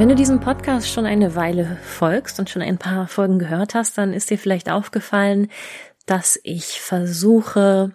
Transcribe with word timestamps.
Wenn 0.00 0.08
du 0.08 0.14
diesem 0.14 0.40
Podcast 0.40 0.88
schon 0.88 1.04
eine 1.04 1.34
Weile 1.34 1.76
folgst 1.82 2.40
und 2.40 2.48
schon 2.48 2.62
ein 2.62 2.78
paar 2.78 3.06
Folgen 3.06 3.38
gehört 3.38 3.74
hast, 3.74 3.98
dann 3.98 4.14
ist 4.14 4.30
dir 4.30 4.38
vielleicht 4.38 4.70
aufgefallen, 4.70 5.50
dass 6.06 6.40
ich 6.42 6.80
versuche, 6.80 7.94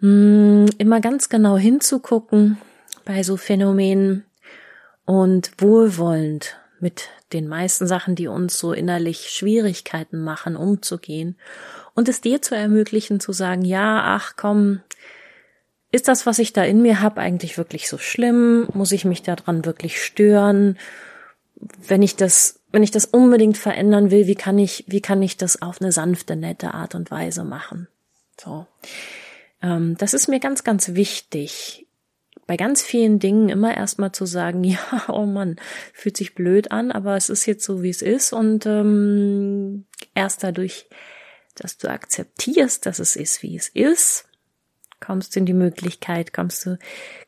hm, 0.00 0.66
immer 0.76 1.00
ganz 1.00 1.28
genau 1.28 1.56
hinzugucken 1.56 2.58
bei 3.04 3.22
so 3.22 3.36
Phänomenen 3.36 4.24
und 5.04 5.52
wohlwollend 5.58 6.56
mit 6.80 7.10
den 7.32 7.46
meisten 7.46 7.86
Sachen, 7.86 8.16
die 8.16 8.26
uns 8.26 8.58
so 8.58 8.72
innerlich 8.72 9.30
Schwierigkeiten 9.30 10.20
machen, 10.20 10.56
umzugehen 10.56 11.38
und 11.94 12.08
es 12.08 12.22
dir 12.22 12.42
zu 12.42 12.56
ermöglichen 12.56 13.20
zu 13.20 13.30
sagen, 13.30 13.64
ja, 13.64 14.02
ach 14.04 14.32
komm, 14.36 14.80
ist 15.94 16.08
das, 16.08 16.26
was 16.26 16.40
ich 16.40 16.52
da 16.52 16.64
in 16.64 16.82
mir 16.82 17.00
habe, 17.00 17.20
eigentlich 17.20 17.56
wirklich 17.56 17.88
so 17.88 17.98
schlimm? 17.98 18.66
Muss 18.74 18.90
ich 18.90 19.04
mich 19.04 19.22
daran 19.22 19.64
wirklich 19.64 20.02
stören? 20.02 20.76
Wenn 21.86 22.02
ich 22.02 22.16
das, 22.16 22.60
wenn 22.72 22.82
ich 22.82 22.90
das 22.90 23.04
unbedingt 23.04 23.56
verändern 23.56 24.10
will, 24.10 24.26
wie 24.26 24.34
kann 24.34 24.58
ich, 24.58 24.84
wie 24.88 25.00
kann 25.00 25.22
ich 25.22 25.36
das 25.36 25.62
auf 25.62 25.80
eine 25.80 25.92
sanfte, 25.92 26.34
nette 26.34 26.74
Art 26.74 26.96
und 26.96 27.12
Weise 27.12 27.44
machen? 27.44 27.86
So. 28.40 28.66
Ähm, 29.62 29.96
das 29.96 30.14
ist 30.14 30.26
mir 30.26 30.40
ganz, 30.40 30.64
ganz 30.64 30.94
wichtig. 30.94 31.86
Bei 32.48 32.56
ganz 32.56 32.82
vielen 32.82 33.20
Dingen 33.20 33.48
immer 33.48 33.76
erstmal 33.76 34.10
zu 34.10 34.26
sagen, 34.26 34.64
ja, 34.64 35.04
oh 35.06 35.26
Mann, 35.26 35.60
fühlt 35.92 36.16
sich 36.16 36.34
blöd 36.34 36.72
an, 36.72 36.90
aber 36.90 37.16
es 37.16 37.28
ist 37.28 37.46
jetzt 37.46 37.64
so, 37.64 37.84
wie 37.84 37.90
es 37.90 38.02
ist 38.02 38.32
und 38.32 38.66
ähm, 38.66 39.84
erst 40.16 40.42
dadurch, 40.42 40.88
dass 41.54 41.78
du 41.78 41.88
akzeptierst, 41.88 42.84
dass 42.84 42.98
es 42.98 43.14
ist, 43.14 43.44
wie 43.44 43.54
es 43.54 43.68
ist, 43.68 44.26
kommst 45.04 45.34
du 45.34 45.40
in 45.40 45.46
die 45.46 45.52
Möglichkeit, 45.52 46.32
kommst 46.32 46.64
du, 46.66 46.78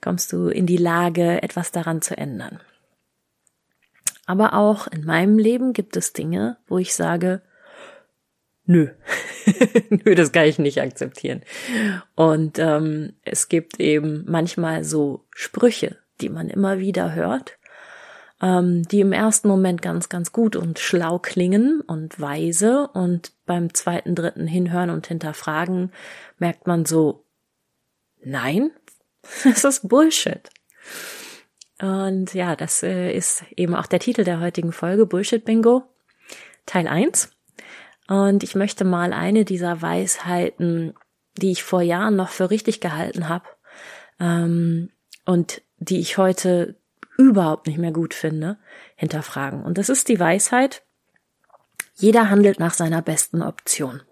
kommst 0.00 0.32
du 0.32 0.48
in 0.48 0.66
die 0.66 0.76
Lage, 0.76 1.42
etwas 1.42 1.72
daran 1.72 2.02
zu 2.02 2.16
ändern. 2.16 2.60
Aber 4.26 4.54
auch 4.54 4.88
in 4.88 5.04
meinem 5.04 5.38
Leben 5.38 5.72
gibt 5.72 5.96
es 5.96 6.12
Dinge, 6.12 6.56
wo 6.66 6.78
ich 6.78 6.94
sage, 6.94 7.42
nö, 8.64 8.88
nö, 9.90 10.14
das 10.14 10.32
kann 10.32 10.46
ich 10.46 10.58
nicht 10.58 10.80
akzeptieren. 10.80 11.42
Und 12.14 12.58
ähm, 12.58 13.12
es 13.22 13.48
gibt 13.48 13.78
eben 13.78 14.24
manchmal 14.26 14.82
so 14.82 15.24
Sprüche, 15.30 15.96
die 16.20 16.28
man 16.28 16.48
immer 16.48 16.78
wieder 16.78 17.14
hört, 17.14 17.58
ähm, 18.42 18.82
die 18.82 19.00
im 19.00 19.12
ersten 19.12 19.48
Moment 19.48 19.80
ganz, 19.80 20.08
ganz 20.08 20.32
gut 20.32 20.56
und 20.56 20.78
schlau 20.78 21.18
klingen 21.20 21.80
und 21.80 22.20
weise 22.20 22.88
und 22.88 23.32
beim 23.46 23.72
zweiten, 23.74 24.14
dritten 24.14 24.48
Hinhören 24.48 24.90
und 24.90 25.06
Hinterfragen 25.06 25.92
merkt 26.38 26.66
man 26.66 26.84
so, 26.84 27.25
Nein, 28.26 28.72
das 29.44 29.62
ist 29.62 29.88
Bullshit. 29.88 30.50
Und 31.80 32.34
ja, 32.34 32.56
das 32.56 32.82
äh, 32.82 33.12
ist 33.12 33.44
eben 33.54 33.76
auch 33.76 33.86
der 33.86 34.00
Titel 34.00 34.24
der 34.24 34.40
heutigen 34.40 34.72
Folge, 34.72 35.06
Bullshit 35.06 35.44
Bingo, 35.44 35.84
Teil 36.66 36.88
1. 36.88 37.30
Und 38.08 38.42
ich 38.42 38.56
möchte 38.56 38.84
mal 38.84 39.12
eine 39.12 39.44
dieser 39.44 39.80
Weisheiten, 39.80 40.94
die 41.36 41.52
ich 41.52 41.62
vor 41.62 41.82
Jahren 41.82 42.16
noch 42.16 42.30
für 42.30 42.50
richtig 42.50 42.80
gehalten 42.80 43.28
habe 43.28 43.44
ähm, 44.18 44.90
und 45.24 45.62
die 45.78 46.00
ich 46.00 46.18
heute 46.18 46.74
überhaupt 47.16 47.68
nicht 47.68 47.78
mehr 47.78 47.92
gut 47.92 48.12
finde, 48.12 48.58
hinterfragen. 48.96 49.62
Und 49.62 49.78
das 49.78 49.88
ist 49.88 50.08
die 50.08 50.18
Weisheit, 50.18 50.82
jeder 51.94 52.28
handelt 52.28 52.58
nach 52.58 52.74
seiner 52.74 53.02
besten 53.02 53.40
Option. 53.40 54.02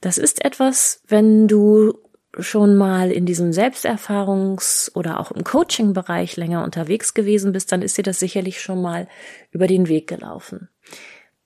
Das 0.00 0.16
ist 0.16 0.42
etwas, 0.44 1.02
wenn 1.08 1.46
du 1.46 2.07
schon 2.38 2.76
mal 2.76 3.10
in 3.10 3.26
diesem 3.26 3.50
Selbsterfahrungs- 3.50 4.94
oder 4.94 5.20
auch 5.20 5.30
im 5.30 5.44
Coaching-Bereich 5.44 6.36
länger 6.36 6.64
unterwegs 6.64 7.14
gewesen 7.14 7.52
bist, 7.52 7.72
dann 7.72 7.82
ist 7.82 7.98
dir 7.98 8.02
das 8.02 8.18
sicherlich 8.18 8.60
schon 8.60 8.80
mal 8.80 9.08
über 9.50 9.66
den 9.66 9.88
Weg 9.88 10.06
gelaufen. 10.06 10.68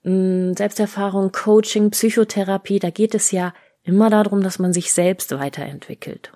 Mm, 0.02 0.52
Selbsterfahrung, 0.52 1.32
Coaching, 1.32 1.90
Psychotherapie, 1.90 2.78
da 2.78 2.90
geht 2.90 3.14
es 3.14 3.30
ja 3.30 3.54
immer 3.84 4.10
darum, 4.10 4.42
dass 4.42 4.58
man 4.58 4.72
sich 4.72 4.92
selbst 4.92 5.32
weiterentwickelt 5.32 6.32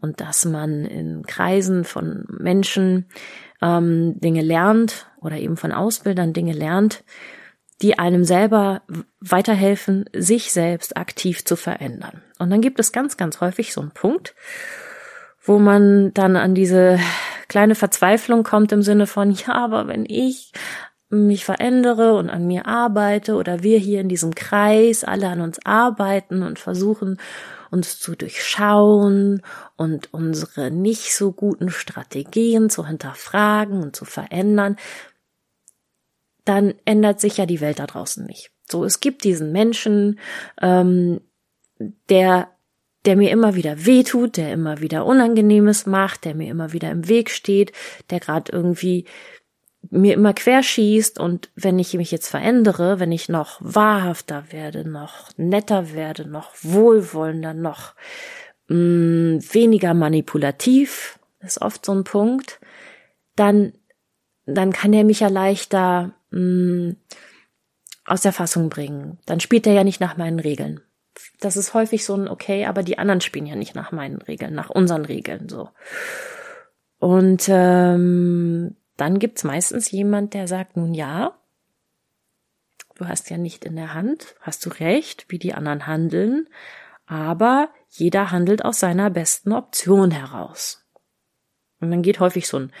und 0.00 0.20
dass 0.20 0.44
man 0.44 0.84
in 0.84 1.22
Kreisen 1.26 1.84
von 1.84 2.24
Menschen 2.28 3.06
ähm, 3.62 4.18
Dinge 4.20 4.42
lernt 4.42 5.10
oder 5.20 5.36
eben 5.36 5.56
von 5.56 5.72
Ausbildern 5.72 6.32
Dinge 6.32 6.52
lernt, 6.52 7.04
die 7.82 7.98
einem 7.98 8.24
selber 8.24 8.82
weiterhelfen, 9.20 10.06
sich 10.12 10.52
selbst 10.52 10.96
aktiv 10.96 11.44
zu 11.44 11.56
verändern. 11.56 12.22
Und 12.38 12.50
dann 12.50 12.60
gibt 12.60 12.80
es 12.80 12.92
ganz, 12.92 13.16
ganz 13.16 13.40
häufig 13.40 13.72
so 13.72 13.80
einen 13.80 13.92
Punkt, 13.92 14.34
wo 15.42 15.58
man 15.58 16.12
dann 16.14 16.36
an 16.36 16.54
diese 16.54 16.98
kleine 17.48 17.74
Verzweiflung 17.74 18.42
kommt 18.42 18.72
im 18.72 18.82
Sinne 18.82 19.06
von, 19.06 19.30
ja, 19.30 19.54
aber 19.54 19.86
wenn 19.86 20.04
ich 20.04 20.52
mich 21.10 21.44
verändere 21.44 22.14
und 22.14 22.28
an 22.28 22.46
mir 22.46 22.66
arbeite 22.66 23.36
oder 23.36 23.62
wir 23.62 23.78
hier 23.78 24.00
in 24.00 24.10
diesem 24.10 24.34
Kreis 24.34 25.04
alle 25.04 25.28
an 25.28 25.40
uns 25.40 25.58
arbeiten 25.64 26.42
und 26.42 26.58
versuchen, 26.58 27.18
uns 27.70 27.98
zu 27.98 28.14
durchschauen 28.14 29.42
und 29.76 30.12
unsere 30.12 30.70
nicht 30.70 31.14
so 31.14 31.32
guten 31.32 31.70
Strategien 31.70 32.68
zu 32.68 32.86
hinterfragen 32.86 33.82
und 33.82 33.96
zu 33.96 34.04
verändern, 34.04 34.76
dann 36.48 36.74
ändert 36.84 37.20
sich 37.20 37.36
ja 37.36 37.46
die 37.46 37.60
Welt 37.60 37.78
da 37.78 37.86
draußen 37.86 38.24
nicht. 38.24 38.50
So, 38.70 38.84
es 38.84 39.00
gibt 39.00 39.24
diesen 39.24 39.52
Menschen, 39.52 40.18
ähm, 40.60 41.20
der, 42.08 42.48
der 43.04 43.16
mir 43.16 43.30
immer 43.30 43.54
wieder 43.54 43.84
wehtut, 43.84 44.36
der 44.38 44.52
immer 44.52 44.80
wieder 44.80 45.04
Unangenehmes 45.04 45.86
macht, 45.86 46.24
der 46.24 46.34
mir 46.34 46.50
immer 46.50 46.72
wieder 46.72 46.90
im 46.90 47.08
Weg 47.08 47.30
steht, 47.30 47.72
der 48.10 48.20
gerade 48.20 48.50
irgendwie 48.50 49.04
mir 49.90 50.14
immer 50.14 50.34
querschießt 50.34 51.18
und 51.20 51.50
wenn 51.54 51.78
ich 51.78 51.94
mich 51.94 52.10
jetzt 52.10 52.28
verändere, 52.28 52.98
wenn 52.98 53.12
ich 53.12 53.28
noch 53.28 53.58
wahrhafter 53.60 54.46
werde, 54.50 54.88
noch 54.88 55.30
netter 55.36 55.92
werde, 55.92 56.28
noch 56.28 56.52
wohlwollender, 56.62 57.54
noch 57.54 57.94
mh, 58.68 58.76
mm, 58.76 59.40
weniger 59.52 59.94
manipulativ, 59.94 61.18
ist 61.40 61.62
oft 61.62 61.86
so 61.86 61.92
ein 61.92 62.04
Punkt, 62.04 62.58
dann, 63.36 63.72
dann 64.46 64.72
kann 64.72 64.92
er 64.92 65.04
mich 65.04 65.20
ja 65.20 65.28
leichter 65.28 66.12
mh, 66.30 66.40
mm, 66.40 66.96
aus 68.04 68.22
der 68.22 68.32
Fassung 68.32 68.70
bringen. 68.70 69.18
Dann 69.26 69.40
spielt 69.40 69.66
er 69.66 69.74
ja 69.74 69.84
nicht 69.84 70.00
nach 70.00 70.16
meinen 70.16 70.40
Regeln. 70.40 70.80
Das 71.40 71.56
ist 71.56 71.74
häufig 71.74 72.04
so 72.04 72.14
ein 72.14 72.28
okay, 72.28 72.66
aber 72.66 72.82
die 72.82 72.98
anderen 72.98 73.20
spielen 73.20 73.46
ja 73.46 73.56
nicht 73.56 73.74
nach 73.74 73.92
meinen 73.92 74.22
Regeln, 74.22 74.54
nach 74.54 74.70
unseren 74.70 75.04
Regeln 75.04 75.48
so. 75.48 75.68
Und 76.98 77.48
ähm, 77.48 78.76
dann 78.96 79.18
gibt's 79.18 79.44
meistens 79.44 79.90
jemand, 79.90 80.34
der 80.34 80.48
sagt, 80.48 80.76
nun 80.76 80.94
ja, 80.94 81.38
du 82.96 83.06
hast 83.06 83.30
ja 83.30 83.38
nicht 83.38 83.64
in 83.64 83.76
der 83.76 83.94
Hand, 83.94 84.34
hast 84.40 84.64
du 84.66 84.70
recht, 84.70 85.26
wie 85.28 85.38
die 85.38 85.54
anderen 85.54 85.86
handeln, 85.86 86.48
aber 87.06 87.70
jeder 87.88 88.30
handelt 88.30 88.64
aus 88.64 88.80
seiner 88.80 89.10
besten 89.10 89.52
Option 89.52 90.10
heraus. 90.10 90.84
Und 91.80 91.90
dann 91.90 92.02
geht 92.02 92.20
häufig 92.20 92.48
so 92.48 92.58
ein 92.58 92.72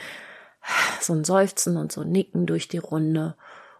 so 1.00 1.12
ein 1.12 1.24
Seufzen 1.24 1.76
und 1.76 1.92
so 1.92 2.02
ein 2.02 2.10
Nicken 2.10 2.46
durch 2.46 2.68
die 2.68 2.78
Runde 2.78 3.36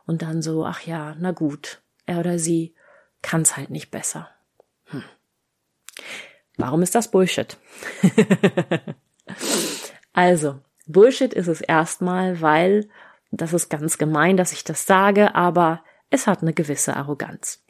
und 0.07 0.23
dann 0.23 0.43
so, 0.43 0.65
ach 0.65 0.81
ja, 0.83 1.15
na 1.19 1.33
gut, 1.33 1.81
er 2.07 2.21
oder 2.21 2.39
sie 2.39 2.75
kann's 3.23 3.57
halt 3.57 3.71
nicht 3.71 3.91
besser. 3.91 4.29
Hm. 4.87 5.05
Warum 6.57 6.83
ist 6.83 6.95
das 6.95 7.11
Bullshit? 7.11 7.57
also, 10.13 10.61
Bullshit 10.87 11.35
ist 11.35 11.49
es 11.49 11.61
erstmal, 11.61 12.41
weil, 12.41 12.89
das 13.31 13.53
ist 13.53 13.69
ganz 13.69 13.99
gemein, 13.99 14.37
dass 14.37 14.53
ich 14.53 14.65
das 14.65 14.87
sage, 14.87 15.35
aber 15.35 15.83
es 16.11 16.27
hat 16.27 16.43
eine 16.43 16.55
gewisse 16.55 16.97
Arroganz. 16.97 17.63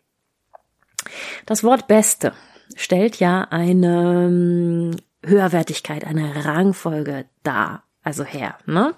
Das 1.47 1.65
Wort 1.65 1.89
Beste 1.89 2.33
stellt 2.77 3.17
ja 3.17 3.43
eine 3.51 4.27
hm, 4.29 4.97
Höherwertigkeit, 5.25 6.05
eine 6.05 6.45
Rangfolge 6.45 7.27
dar 7.43 7.83
also 8.09 8.25
her, 8.25 8.57
ne? 8.65 8.95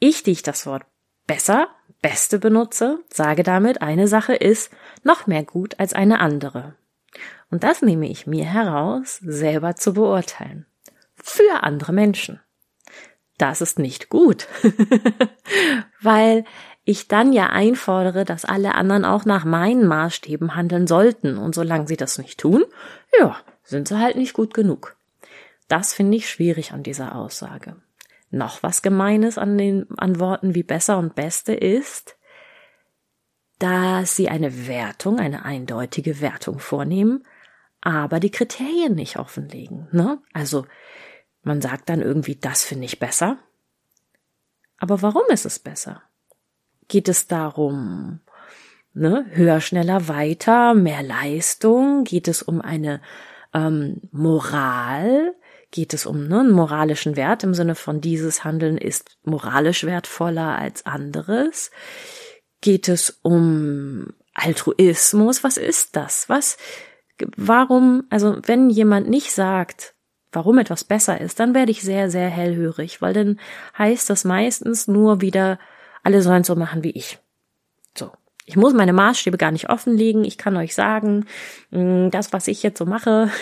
Ich, 0.00 0.24
die 0.24 0.32
ich 0.32 0.42
das 0.42 0.66
Wort 0.66 0.82
besser, 1.28 1.68
beste 2.02 2.40
benutze, 2.40 2.98
sage 3.08 3.44
damit, 3.44 3.82
eine 3.82 4.08
Sache 4.08 4.34
ist 4.34 4.72
noch 5.04 5.28
mehr 5.28 5.44
gut 5.44 5.78
als 5.78 5.92
eine 5.92 6.18
andere. 6.18 6.74
Und 7.52 7.62
das 7.62 7.82
nehme 7.82 8.08
ich 8.08 8.26
mir 8.26 8.44
heraus, 8.44 9.20
selber 9.22 9.76
zu 9.76 9.94
beurteilen. 9.94 10.66
Für 11.14 11.62
andere 11.62 11.92
Menschen. 11.92 12.40
das 13.38 13.60
ist 13.60 13.78
nicht 13.78 14.08
gut, 14.08 14.48
weil 16.00 16.44
ich 16.82 17.06
dann 17.06 17.32
ja 17.32 17.46
einfordere, 17.50 18.24
dass 18.24 18.44
alle 18.44 18.74
anderen 18.74 19.04
auch 19.04 19.24
nach 19.24 19.44
meinen 19.44 19.86
Maßstäben 19.86 20.56
handeln 20.56 20.88
sollten. 20.88 21.38
Und 21.38 21.54
solange 21.54 21.86
sie 21.86 21.96
das 21.96 22.18
nicht 22.18 22.40
tun, 22.40 22.64
ja, 23.20 23.36
sind 23.62 23.86
sie 23.86 24.00
halt 24.00 24.16
nicht 24.16 24.32
gut 24.32 24.52
genug. 24.52 24.96
Das 25.68 25.94
finde 25.94 26.16
ich 26.16 26.28
schwierig 26.28 26.72
an 26.72 26.82
dieser 26.82 27.14
Aussage. 27.14 27.76
Noch 28.30 28.62
was 28.62 28.82
Gemeines 28.82 29.38
an 29.38 29.56
den, 29.56 29.86
an 29.98 30.18
Worten 30.18 30.54
wie 30.54 30.62
besser 30.62 30.98
und 30.98 31.14
beste 31.14 31.54
ist, 31.54 32.16
dass 33.58 34.16
sie 34.16 34.28
eine 34.28 34.66
Wertung, 34.66 35.18
eine 35.18 35.44
eindeutige 35.44 36.20
Wertung 36.20 36.58
vornehmen, 36.58 37.24
aber 37.80 38.20
die 38.20 38.30
Kriterien 38.30 38.94
nicht 38.94 39.18
offenlegen, 39.18 39.88
ne? 39.92 40.18
Also, 40.32 40.66
man 41.42 41.62
sagt 41.62 41.88
dann 41.88 42.02
irgendwie, 42.02 42.34
das 42.34 42.64
finde 42.64 42.86
ich 42.86 42.98
besser. 42.98 43.38
Aber 44.78 45.02
warum 45.02 45.22
ist 45.28 45.46
es 45.46 45.58
besser? 45.58 46.02
Geht 46.88 47.08
es 47.08 47.28
darum, 47.28 48.20
ne, 48.92 49.26
höher, 49.30 49.60
schneller, 49.60 50.08
weiter, 50.08 50.74
mehr 50.74 51.02
Leistung? 51.02 52.04
Geht 52.04 52.28
es 52.28 52.42
um 52.42 52.60
eine 52.60 53.00
ähm, 53.54 54.02
Moral? 54.10 55.34
Geht 55.76 55.92
es 55.92 56.06
um 56.06 56.26
ne, 56.26 56.40
einen 56.40 56.52
moralischen 56.52 57.16
Wert 57.16 57.44
im 57.44 57.52
Sinne 57.52 57.74
von 57.74 58.00
dieses 58.00 58.44
Handeln 58.44 58.78
ist 58.78 59.18
moralisch 59.24 59.84
wertvoller 59.84 60.56
als 60.56 60.86
anderes? 60.86 61.70
Geht 62.62 62.88
es 62.88 63.18
um 63.20 64.14
Altruismus? 64.32 65.44
Was 65.44 65.58
ist 65.58 65.94
das? 65.94 66.30
Was, 66.30 66.56
warum, 67.36 68.04
also 68.08 68.38
wenn 68.46 68.70
jemand 68.70 69.10
nicht 69.10 69.32
sagt, 69.32 69.92
warum 70.32 70.56
etwas 70.56 70.82
besser 70.82 71.20
ist, 71.20 71.40
dann 71.40 71.52
werde 71.52 71.72
ich 71.72 71.82
sehr, 71.82 72.10
sehr 72.10 72.30
hellhörig, 72.30 73.02
weil 73.02 73.12
dann 73.12 73.38
heißt 73.76 74.08
das 74.08 74.24
meistens 74.24 74.88
nur 74.88 75.20
wieder, 75.20 75.58
alle 76.02 76.22
sollen 76.22 76.44
so 76.44 76.56
machen 76.56 76.84
wie 76.84 76.92
ich. 76.92 77.18
So. 77.94 78.12
Ich 78.46 78.56
muss 78.56 78.72
meine 78.72 78.94
Maßstäbe 78.94 79.36
gar 79.36 79.50
nicht 79.50 79.68
offenlegen. 79.68 80.24
Ich 80.24 80.38
kann 80.38 80.56
euch 80.56 80.74
sagen, 80.74 81.26
mm, 81.70 82.08
das, 82.08 82.32
was 82.32 82.48
ich 82.48 82.62
jetzt 82.62 82.78
so 82.78 82.86
mache, 82.86 83.30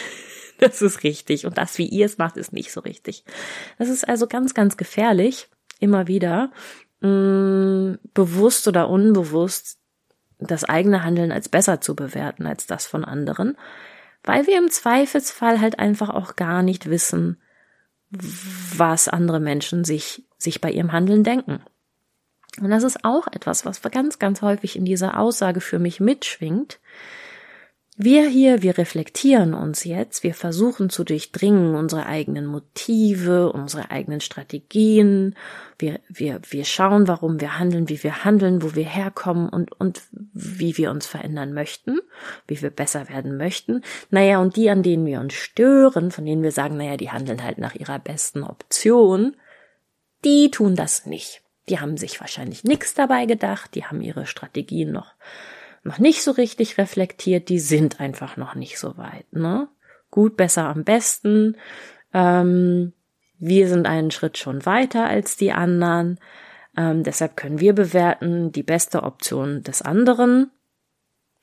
das 0.59 0.83
ist 0.83 1.03
richtig. 1.03 1.47
Und 1.47 1.59
das, 1.59 1.79
wie 1.79 1.87
ihr 1.87 2.07
es 2.07 2.19
macht, 2.19 2.37
ist 2.37 2.53
nicht 2.53 2.73
so 2.73 2.81
richtig. 2.81 3.25
Das 3.79 3.89
ist 3.89 4.07
also 4.09 4.27
ganz, 4.27 4.55
ganz 4.55 4.77
gefährlich, 4.77 5.49
immer 5.81 6.07
wieder, 6.07 6.51
mm, 7.01 7.95
bewusst 8.15 8.69
oder 8.69 8.89
unbewusst, 8.89 9.79
das 10.39 10.65
eigene 10.65 11.05
Handeln 11.05 11.33
als 11.33 11.49
besser 11.49 11.81
zu 11.81 11.95
bewerten 11.95 12.47
als 12.47 12.67
das 12.67 12.87
von 12.87 13.05
anderen, 13.05 13.57
weil 14.23 14.47
wir 14.47 14.59
im 14.59 14.71
Zweifelsfall 14.71 15.61
halt 15.61 15.79
einfach 15.79 16.11
auch 16.11 16.37
gar 16.37 16.63
nicht 16.63 16.91
wissen, 16.91 17.41
was 18.11 19.09
andere 19.09 19.41
Menschen 19.41 19.85
sich, 19.85 20.25
sich 20.39 20.61
bei 20.61 20.71
ihrem 20.71 20.93
Handeln 20.93 21.25
denken. 21.25 21.61
Und 22.61 22.71
das 22.71 22.85
ist 22.85 23.05
auch 23.05 23.27
etwas, 23.29 23.67
was 23.67 23.83
ganz, 23.83 24.19
ganz 24.19 24.41
häufig 24.41 24.77
in 24.77 24.85
dieser 24.85 25.19
Aussage 25.19 25.61
für 25.61 25.79
mich 25.79 25.99
mitschwingt. 25.99 26.79
Wir 27.97 28.29
hier, 28.29 28.63
wir 28.63 28.77
reflektieren 28.77 29.55
uns 29.55 29.85
jetzt, 29.85 30.25
wir 30.25 30.35
versuchen 30.35 30.91
zu 30.91 31.05
durchdringen 31.05 31.77
unsere 31.77 32.07
eigenen 32.07 32.45
Motive, 32.45 33.53
unsere 33.53 33.93
eigenen 33.93 34.21
Strategien, 34.21 35.37
wir, 35.79 36.01
wir, 36.09 36.41
wir 36.51 36.65
schauen, 36.65 37.07
warum 37.07 37.41
wir 37.41 37.57
handeln, 37.61 37.89
wie 37.89 38.03
wir 38.03 38.25
handeln, 38.25 38.63
wo 38.63 38.75
wir 38.75 38.85
herkommen 38.85 39.49
und, 39.49 39.71
und 39.81 40.03
wie 40.33 40.77
wir 40.77 40.91
uns 40.91 41.07
verändern 41.07 41.53
möchten, 41.53 42.01
wie 42.49 42.61
wir 42.61 42.71
besser 42.71 43.09
werden 43.09 43.37
möchten. 43.37 43.83
Naja, 44.11 44.41
und 44.41 44.57
die, 44.57 44.71
an 44.71 44.83
denen 44.83 45.07
wir 45.07 45.21
uns 45.21 45.35
stören, 45.35 46.11
von 46.11 46.27
denen 46.27 46.43
wir 46.43 46.53
sagen, 46.53 46.77
naja, 46.77 46.97
die 46.97 47.13
handeln 47.13 47.45
halt 47.45 47.59
nach 47.59 47.77
ihrer 47.77 48.01
besten 48.01 48.43
Option, 48.43 49.37
die 50.25 50.51
tun 50.51 50.75
das 50.75 51.07
nicht. 51.07 51.43
Die 51.69 51.79
haben 51.79 51.97
sich 51.97 52.21
wahrscheinlich 52.21 52.65
nichts 52.65 52.95
dabei 52.95 53.27
gedacht, 53.27 53.77
die 53.77 53.85
haben 53.85 54.01
ihre 54.01 54.27
Strategien 54.27 54.91
noch, 54.91 55.15
noch 55.85 55.99
nicht 55.99 56.23
so 56.23 56.31
richtig 56.33 56.79
reflektiert, 56.79 57.49
die 57.49 57.59
sind 57.59 58.01
einfach 58.01 58.37
noch 58.37 58.55
nicht 58.55 58.79
so 58.79 58.97
weit, 58.97 59.31
ne? 59.33 59.69
Gut, 60.11 60.37
besser, 60.37 60.65
am 60.65 60.85
besten. 60.85 61.57
Ähm, 62.13 62.93
wir 63.39 63.69
sind 63.69 63.87
einen 63.87 64.11
Schritt 64.11 64.39
schon 64.39 64.65
weiter 64.65 65.07
als 65.07 65.37
die 65.37 65.53
anderen. 65.53 66.19
Ähm, 66.77 67.03
deshalb 67.03 67.37
können 67.37 67.61
wir 67.61 67.75
bewerten, 67.75 68.51
die 68.51 68.63
beste 68.63 69.03
Option 69.03 69.63
des 69.63 69.83
anderen 69.83 70.51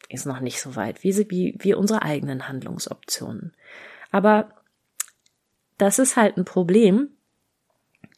ist 0.09 0.25
noch 0.25 0.39
nicht 0.39 0.59
so 0.59 0.75
weit 0.75 1.03
wie, 1.03 1.15
wie, 1.29 1.55
wie 1.59 1.73
unsere 1.73 2.01
eigenen 2.01 2.47
Handlungsoptionen. 2.47 3.53
Aber 4.11 4.49
das 5.77 5.99
ist 5.99 6.17
halt 6.17 6.37
ein 6.37 6.45
Problem, 6.45 7.09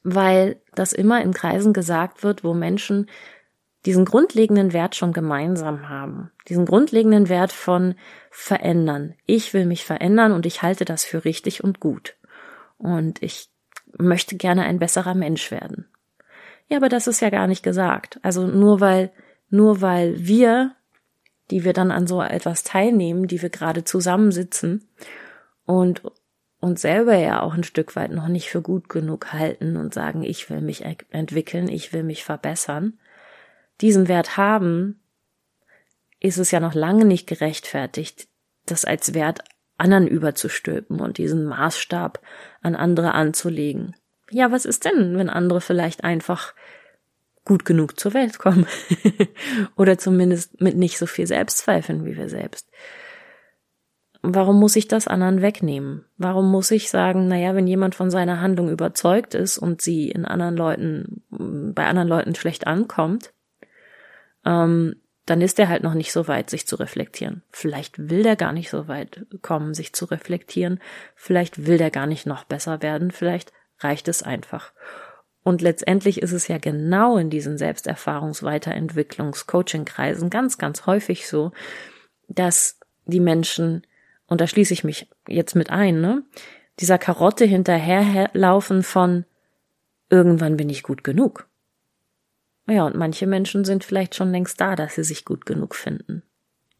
weil 0.03 0.61
das 0.75 0.93
immer 0.93 1.21
in 1.21 1.33
Kreisen 1.33 1.73
gesagt 1.73 2.23
wird, 2.23 2.43
wo 2.43 2.53
Menschen 2.53 3.09
diesen 3.85 4.05
grundlegenden 4.05 4.71
Wert 4.71 4.95
schon 4.95 5.13
gemeinsam 5.13 5.89
haben. 5.89 6.31
Diesen 6.47 6.65
grundlegenden 6.65 7.27
Wert 7.27 7.51
von 7.51 7.95
verändern. 8.31 9.15
Ich 9.25 9.53
will 9.53 9.65
mich 9.65 9.83
verändern 9.83 10.31
und 10.31 10.45
ich 10.45 10.61
halte 10.61 10.85
das 10.85 11.03
für 11.03 11.25
richtig 11.25 11.63
und 11.63 11.79
gut. 11.79 12.15
Und 12.77 13.21
ich 13.21 13.49
möchte 13.97 14.37
gerne 14.37 14.63
ein 14.63 14.79
besserer 14.79 15.15
Mensch 15.15 15.51
werden. 15.51 15.87
Ja, 16.67 16.77
aber 16.77 16.89
das 16.89 17.07
ist 17.07 17.19
ja 17.19 17.29
gar 17.29 17.47
nicht 17.47 17.63
gesagt. 17.63 18.19
Also 18.23 18.47
nur 18.47 18.79
weil, 18.79 19.11
nur 19.49 19.81
weil 19.81 20.15
wir, 20.17 20.75
die 21.51 21.65
wir 21.65 21.73
dann 21.73 21.91
an 21.91 22.07
so 22.07 22.21
etwas 22.21 22.63
teilnehmen, 22.63 23.27
die 23.27 23.41
wir 23.41 23.49
gerade 23.49 23.83
zusammensitzen 23.83 24.87
und 25.65 26.03
uns 26.59 26.81
selber 26.81 27.17
ja 27.17 27.41
auch 27.41 27.53
ein 27.53 27.65
Stück 27.65 27.97
weit 27.97 28.11
noch 28.11 28.29
nicht 28.29 28.49
für 28.49 28.61
gut 28.61 28.87
genug 28.87 29.33
halten 29.33 29.75
und 29.75 29.93
sagen, 29.93 30.23
ich 30.23 30.49
will 30.49 30.61
mich 30.61 30.85
entwickeln, 31.11 31.67
ich 31.67 31.91
will 31.91 32.03
mich 32.03 32.23
verbessern, 32.23 32.97
diesen 33.83 34.07
Wert 34.07 34.37
haben, 34.37 34.99
ist 36.19 36.39
es 36.39 36.49
ja 36.49 36.59
noch 36.59 36.73
lange 36.73 37.05
nicht 37.05 37.27
gerechtfertigt, 37.27 38.27
das 38.65 38.85
als 38.85 39.13
Wert 39.13 39.43
anderen 39.77 40.07
überzustülpen 40.07 40.99
und 40.99 41.19
diesen 41.19 41.45
Maßstab 41.45 42.19
an 42.61 42.75
andere 42.75 43.13
anzulegen. 43.13 43.95
Ja, 44.31 44.51
was 44.51 44.65
ist 44.65 44.85
denn, 44.85 45.17
wenn 45.17 45.29
andere 45.29 45.61
vielleicht 45.61 46.03
einfach 46.03 46.55
gut 47.45 47.65
genug 47.65 47.99
zur 47.99 48.15
Welt 48.15 48.39
kommen? 48.39 48.65
Oder 49.75 49.97
zumindest 49.99 50.61
mit 50.61 50.75
nicht 50.75 50.97
so 50.97 51.05
viel 51.05 51.27
Selbstzweifeln 51.27 52.05
wie 52.05 52.17
wir 52.17 52.29
selbst? 52.29 52.69
warum 54.23 54.57
muss 54.57 54.75
ich 54.77 54.87
das 54.87 55.07
anderen 55.07 55.41
wegnehmen? 55.41 56.05
Warum 56.17 56.49
muss 56.49 56.71
ich 56.71 56.89
sagen, 56.89 57.27
naja, 57.27 57.53
wenn 57.55 57.67
jemand 57.67 57.93
von 57.93 58.09
seiner 58.09 58.39
Handlung 58.39 58.69
überzeugt 58.69 59.35
ist 59.35 59.57
und 59.57 59.81
sie 59.81 60.09
in 60.09 60.25
anderen 60.25 60.55
Leuten, 60.55 61.21
bei 61.29 61.85
anderen 61.85 62.07
Leuten 62.07 62.33
schlecht 62.33 62.65
ankommt, 62.65 63.33
ähm, 64.45 64.95
dann 65.25 65.41
ist 65.41 65.57
er 65.59 65.69
halt 65.69 65.83
noch 65.83 65.93
nicht 65.93 66.11
so 66.11 66.27
weit, 66.27 66.49
sich 66.49 66.67
zu 66.67 66.75
reflektieren. 66.75 67.43
Vielleicht 67.49 68.09
will 68.09 68.23
der 68.23 68.35
gar 68.35 68.51
nicht 68.51 68.69
so 68.69 68.87
weit 68.87 69.25
kommen, 69.41 69.73
sich 69.73 69.93
zu 69.93 70.05
reflektieren. 70.05 70.79
Vielleicht 71.15 71.65
will 71.65 71.77
der 71.77 71.91
gar 71.91 72.07
nicht 72.07 72.25
noch 72.25 72.43
besser 72.43 72.81
werden. 72.81 73.11
Vielleicht 73.11 73.53
reicht 73.79 74.09
es 74.09 74.21
einfach. 74.21 74.73
Und 75.43 75.61
letztendlich 75.61 76.21
ist 76.21 76.33
es 76.33 76.47
ja 76.47 76.57
genau 76.57 77.17
in 77.17 77.29
diesen 77.29 77.57
Selbsterfahrungs-, 77.57 78.43
Weiterentwicklungs-, 78.43 79.45
Coaching-Kreisen 79.47 80.29
ganz, 80.29 80.57
ganz 80.57 80.85
häufig 80.85 81.27
so, 81.27 81.51
dass 82.27 82.79
die 83.05 83.21
Menschen 83.21 83.83
und 84.27 84.41
da 84.41 84.47
schließe 84.47 84.73
ich 84.73 84.83
mich 84.83 85.07
jetzt 85.27 85.55
mit 85.55 85.69
ein, 85.69 86.01
ne? 86.01 86.23
Dieser 86.79 86.97
Karotte 86.97 87.45
hinterherlaufen 87.45 88.81
von 88.81 89.25
irgendwann 90.09 90.57
bin 90.57 90.69
ich 90.69 90.81
gut 90.81 91.03
genug. 91.03 91.47
Ja, 92.67 92.85
und 92.85 92.95
manche 92.95 93.27
Menschen 93.27 93.65
sind 93.65 93.83
vielleicht 93.83 94.15
schon 94.15 94.31
längst 94.31 94.59
da, 94.61 94.75
dass 94.75 94.95
sie 94.95 95.03
sich 95.03 95.25
gut 95.25 95.45
genug 95.45 95.75
finden. 95.75 96.23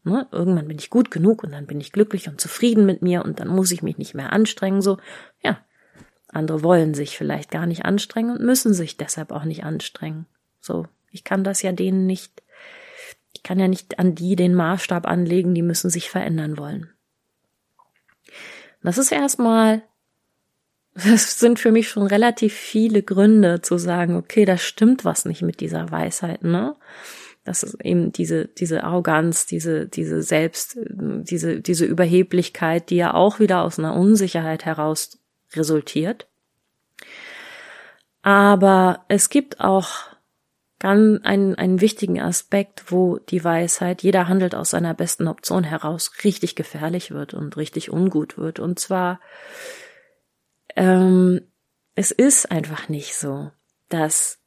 Ne? 0.02 0.26
Irgendwann 0.32 0.68
bin 0.68 0.78
ich 0.78 0.90
gut 0.90 1.10
genug 1.10 1.42
und 1.42 1.52
dann 1.52 1.66
bin 1.66 1.80
ich 1.80 1.92
glücklich 1.92 2.28
und 2.28 2.40
zufrieden 2.40 2.86
mit 2.86 3.02
mir 3.02 3.24
und 3.24 3.40
dann 3.40 3.48
muss 3.48 3.70
ich 3.70 3.82
mich 3.82 3.98
nicht 3.98 4.14
mehr 4.14 4.32
anstrengen, 4.32 4.82
so. 4.82 4.98
Ja. 5.42 5.60
Andere 6.28 6.62
wollen 6.62 6.94
sich 6.94 7.16
vielleicht 7.16 7.50
gar 7.50 7.66
nicht 7.66 7.84
anstrengen 7.84 8.36
und 8.36 8.44
müssen 8.44 8.74
sich 8.74 8.96
deshalb 8.96 9.30
auch 9.30 9.44
nicht 9.44 9.64
anstrengen. 9.64 10.26
So. 10.60 10.86
Ich 11.10 11.22
kann 11.22 11.44
das 11.44 11.62
ja 11.62 11.72
denen 11.72 12.06
nicht, 12.06 12.42
ich 13.34 13.42
kann 13.42 13.58
ja 13.58 13.68
nicht 13.68 13.98
an 13.98 14.14
die 14.14 14.36
den 14.36 14.54
Maßstab 14.54 15.06
anlegen, 15.06 15.54
die 15.54 15.62
müssen 15.62 15.90
sich 15.90 16.10
verändern 16.10 16.58
wollen. 16.58 16.90
Das 18.82 18.98
ist 18.98 19.12
erstmal, 19.12 19.82
das 20.94 21.38
sind 21.38 21.58
für 21.58 21.72
mich 21.72 21.88
schon 21.88 22.06
relativ 22.06 22.54
viele 22.54 23.02
Gründe 23.02 23.60
zu 23.60 23.78
sagen, 23.78 24.16
okay, 24.16 24.44
da 24.44 24.56
stimmt 24.56 25.04
was 25.04 25.24
nicht 25.24 25.42
mit 25.42 25.60
dieser 25.60 25.90
Weisheit, 25.90 26.42
ne? 26.44 26.76
Das 27.44 27.62
ist 27.62 27.76
eben 27.84 28.10
diese, 28.10 28.46
diese 28.46 28.84
Arroganz, 28.84 29.44
diese, 29.44 29.86
diese 29.86 30.22
Selbst, 30.22 30.78
diese, 30.78 31.60
diese 31.60 31.84
Überheblichkeit, 31.84 32.88
die 32.88 32.96
ja 32.96 33.12
auch 33.12 33.38
wieder 33.38 33.62
aus 33.62 33.78
einer 33.78 33.94
Unsicherheit 33.94 34.64
heraus 34.64 35.18
resultiert. 35.54 36.26
Aber 38.22 39.04
es 39.08 39.28
gibt 39.28 39.60
auch 39.60 39.90
dann 40.78 41.22
einen, 41.22 41.54
einen 41.54 41.82
wichtigen 41.82 42.20
Aspekt, 42.20 42.90
wo 42.90 43.18
die 43.18 43.44
Weisheit, 43.44 44.02
jeder 44.02 44.28
handelt 44.28 44.54
aus 44.54 44.70
seiner 44.70 44.94
besten 44.94 45.28
Option 45.28 45.64
heraus, 45.64 46.10
richtig 46.24 46.56
gefährlich 46.56 47.10
wird 47.10 47.34
und 47.34 47.58
richtig 47.58 47.92
ungut 47.92 48.38
wird. 48.38 48.58
Und 48.58 48.78
zwar, 48.78 49.20
ähm, 50.76 51.40
es 51.94 52.10
ist 52.10 52.50
einfach 52.50 52.88
nicht 52.88 53.14
so, 53.14 53.50
dass, 53.88 54.40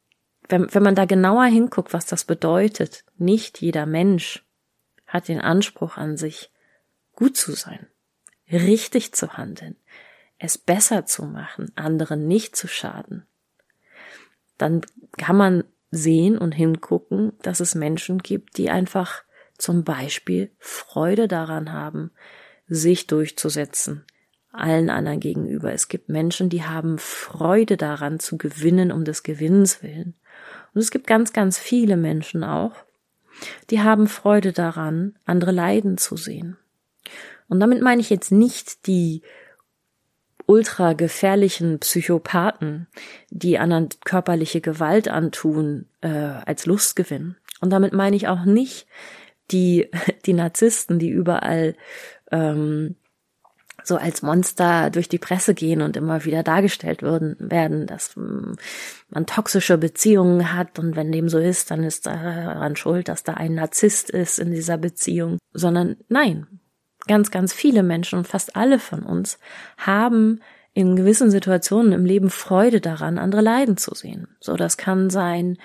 wenn, 0.49 0.73
wenn 0.73 0.83
man 0.83 0.95
da 0.95 1.05
genauer 1.05 1.45
hinguckt, 1.45 1.93
was 1.93 2.05
das 2.05 2.25
bedeutet, 2.25 3.05
nicht 3.17 3.61
jeder 3.61 3.85
Mensch 3.85 4.45
hat 5.05 5.27
den 5.27 5.39
Anspruch 5.39 5.97
an 5.97 6.17
sich, 6.17 6.51
gut 7.13 7.37
zu 7.37 7.53
sein, 7.53 7.87
richtig 8.51 9.13
zu 9.13 9.37
handeln, 9.37 9.75
es 10.37 10.57
besser 10.57 11.05
zu 11.05 11.23
machen, 11.23 11.71
anderen 11.75 12.27
nicht 12.27 12.55
zu 12.55 12.67
schaden. 12.67 13.25
Dann 14.57 14.81
kann 15.17 15.37
man 15.37 15.63
sehen 15.89 16.37
und 16.37 16.53
hingucken, 16.53 17.33
dass 17.41 17.59
es 17.59 17.75
Menschen 17.75 18.19
gibt, 18.19 18.57
die 18.57 18.69
einfach 18.69 19.23
zum 19.57 19.83
Beispiel 19.83 20.51
Freude 20.59 21.27
daran 21.27 21.71
haben, 21.71 22.11
sich 22.67 23.07
durchzusetzen, 23.07 24.05
allen 24.51 24.89
anderen 24.89 25.19
gegenüber. 25.19 25.73
Es 25.73 25.87
gibt 25.87 26.09
Menschen, 26.09 26.49
die 26.49 26.63
haben 26.63 26.97
Freude 26.97 27.77
daran 27.77 28.19
zu 28.19 28.37
gewinnen 28.37 28.91
um 28.91 29.05
des 29.05 29.23
Gewinnens 29.23 29.83
willen. 29.83 30.15
Und 30.73 30.81
es 30.81 30.91
gibt 30.91 31.07
ganz, 31.07 31.33
ganz 31.33 31.57
viele 31.57 31.97
Menschen 31.97 32.43
auch, 32.43 32.73
die 33.69 33.81
haben 33.81 34.07
Freude 34.07 34.51
daran, 34.51 35.15
andere 35.25 35.51
leiden 35.51 35.97
zu 35.97 36.17
sehen. 36.17 36.57
Und 37.47 37.59
damit 37.59 37.81
meine 37.81 38.01
ich 38.01 38.09
jetzt 38.09 38.31
nicht 38.31 38.87
die 38.87 39.21
ultra 40.47 40.93
gefährlichen 40.93 41.79
Psychopathen, 41.79 42.87
die 43.29 43.59
anderen 43.59 43.89
körperliche 44.05 44.61
Gewalt 44.61 45.07
antun, 45.07 45.85
äh, 46.01 46.07
als 46.09 46.65
Lustgewinn. 46.65 47.35
Und 47.59 47.69
damit 47.71 47.93
meine 47.93 48.15
ich 48.15 48.27
auch 48.27 48.45
nicht 48.45 48.87
die, 49.51 49.89
die 50.25 50.33
Narzissten, 50.33 50.99
die 50.99 51.09
überall 51.09 51.75
ähm, 52.31 52.95
so 53.87 53.97
als 53.97 54.21
Monster 54.21 54.89
durch 54.89 55.09
die 55.09 55.17
Presse 55.17 55.53
gehen 55.53 55.81
und 55.81 55.95
immer 55.95 56.25
wieder 56.25 56.43
dargestellt 56.43 57.01
würden, 57.01 57.35
werden, 57.39 57.87
dass 57.87 58.15
hm, 58.15 58.55
man 59.09 59.25
toxische 59.25 59.77
Beziehungen 59.77 60.53
hat 60.53 60.77
und 60.79 60.95
wenn 60.95 61.11
dem 61.11 61.29
so 61.29 61.39
ist, 61.39 61.71
dann 61.71 61.83
ist 61.83 62.05
daran 62.05 62.75
schuld, 62.75 63.07
dass 63.07 63.23
da 63.23 63.33
ein 63.33 63.55
Narzisst 63.55 64.09
ist 64.09 64.39
in 64.39 64.51
dieser 64.51 64.77
Beziehung, 64.77 65.37
sondern 65.53 65.97
nein, 66.09 66.47
ganz, 67.07 67.31
ganz 67.31 67.53
viele 67.53 67.83
Menschen 67.83 68.19
und 68.19 68.27
fast 68.27 68.55
alle 68.55 68.79
von 68.79 69.03
uns 69.03 69.39
haben 69.77 70.41
in 70.73 70.95
gewissen 70.95 71.31
Situationen 71.31 71.93
im 71.93 72.05
Leben 72.05 72.29
Freude 72.29 72.81
daran, 72.81 73.17
andere 73.17 73.41
leiden 73.41 73.77
zu 73.77 73.95
sehen. 73.95 74.27
So, 74.39 74.55
das 74.55 74.77
kann 74.77 75.09
sein, 75.09 75.57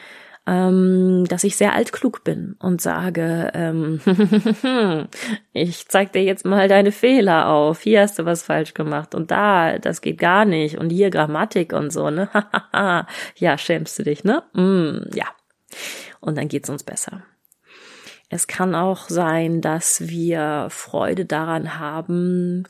ähm, 0.46 1.24
dass 1.28 1.44
ich 1.44 1.56
sehr 1.56 1.74
altklug 1.74 2.24
bin 2.24 2.56
und 2.58 2.80
sage, 2.80 3.52
ähm, 3.54 4.00
ich 5.52 5.86
zeig 5.88 6.12
dir 6.12 6.24
jetzt 6.24 6.44
mal 6.44 6.66
deine 6.66 6.90
Fehler 6.90 7.48
auf. 7.48 7.80
Hier 7.82 8.00
hast 8.00 8.18
du 8.18 8.24
was 8.24 8.42
falsch 8.42 8.74
gemacht 8.74 9.14
und 9.14 9.30
da, 9.30 9.78
das 9.78 10.00
geht 10.00 10.18
gar 10.18 10.44
nicht 10.44 10.78
und 10.78 10.90
hier 10.90 11.10
Grammatik 11.10 11.72
und 11.72 11.92
so, 11.92 12.10
ne? 12.10 12.28
ja, 13.36 13.58
schämst 13.58 13.98
du 13.98 14.02
dich, 14.02 14.24
ne? 14.24 14.42
Mm, 14.54 15.14
ja. 15.14 15.26
Und 16.20 16.36
dann 16.36 16.48
geht's 16.48 16.68
uns 16.68 16.82
besser. 16.82 17.22
Es 18.28 18.46
kann 18.46 18.74
auch 18.74 19.08
sein, 19.08 19.60
dass 19.60 20.08
wir 20.08 20.66
Freude 20.70 21.24
daran 21.24 21.78
haben, 21.78 22.64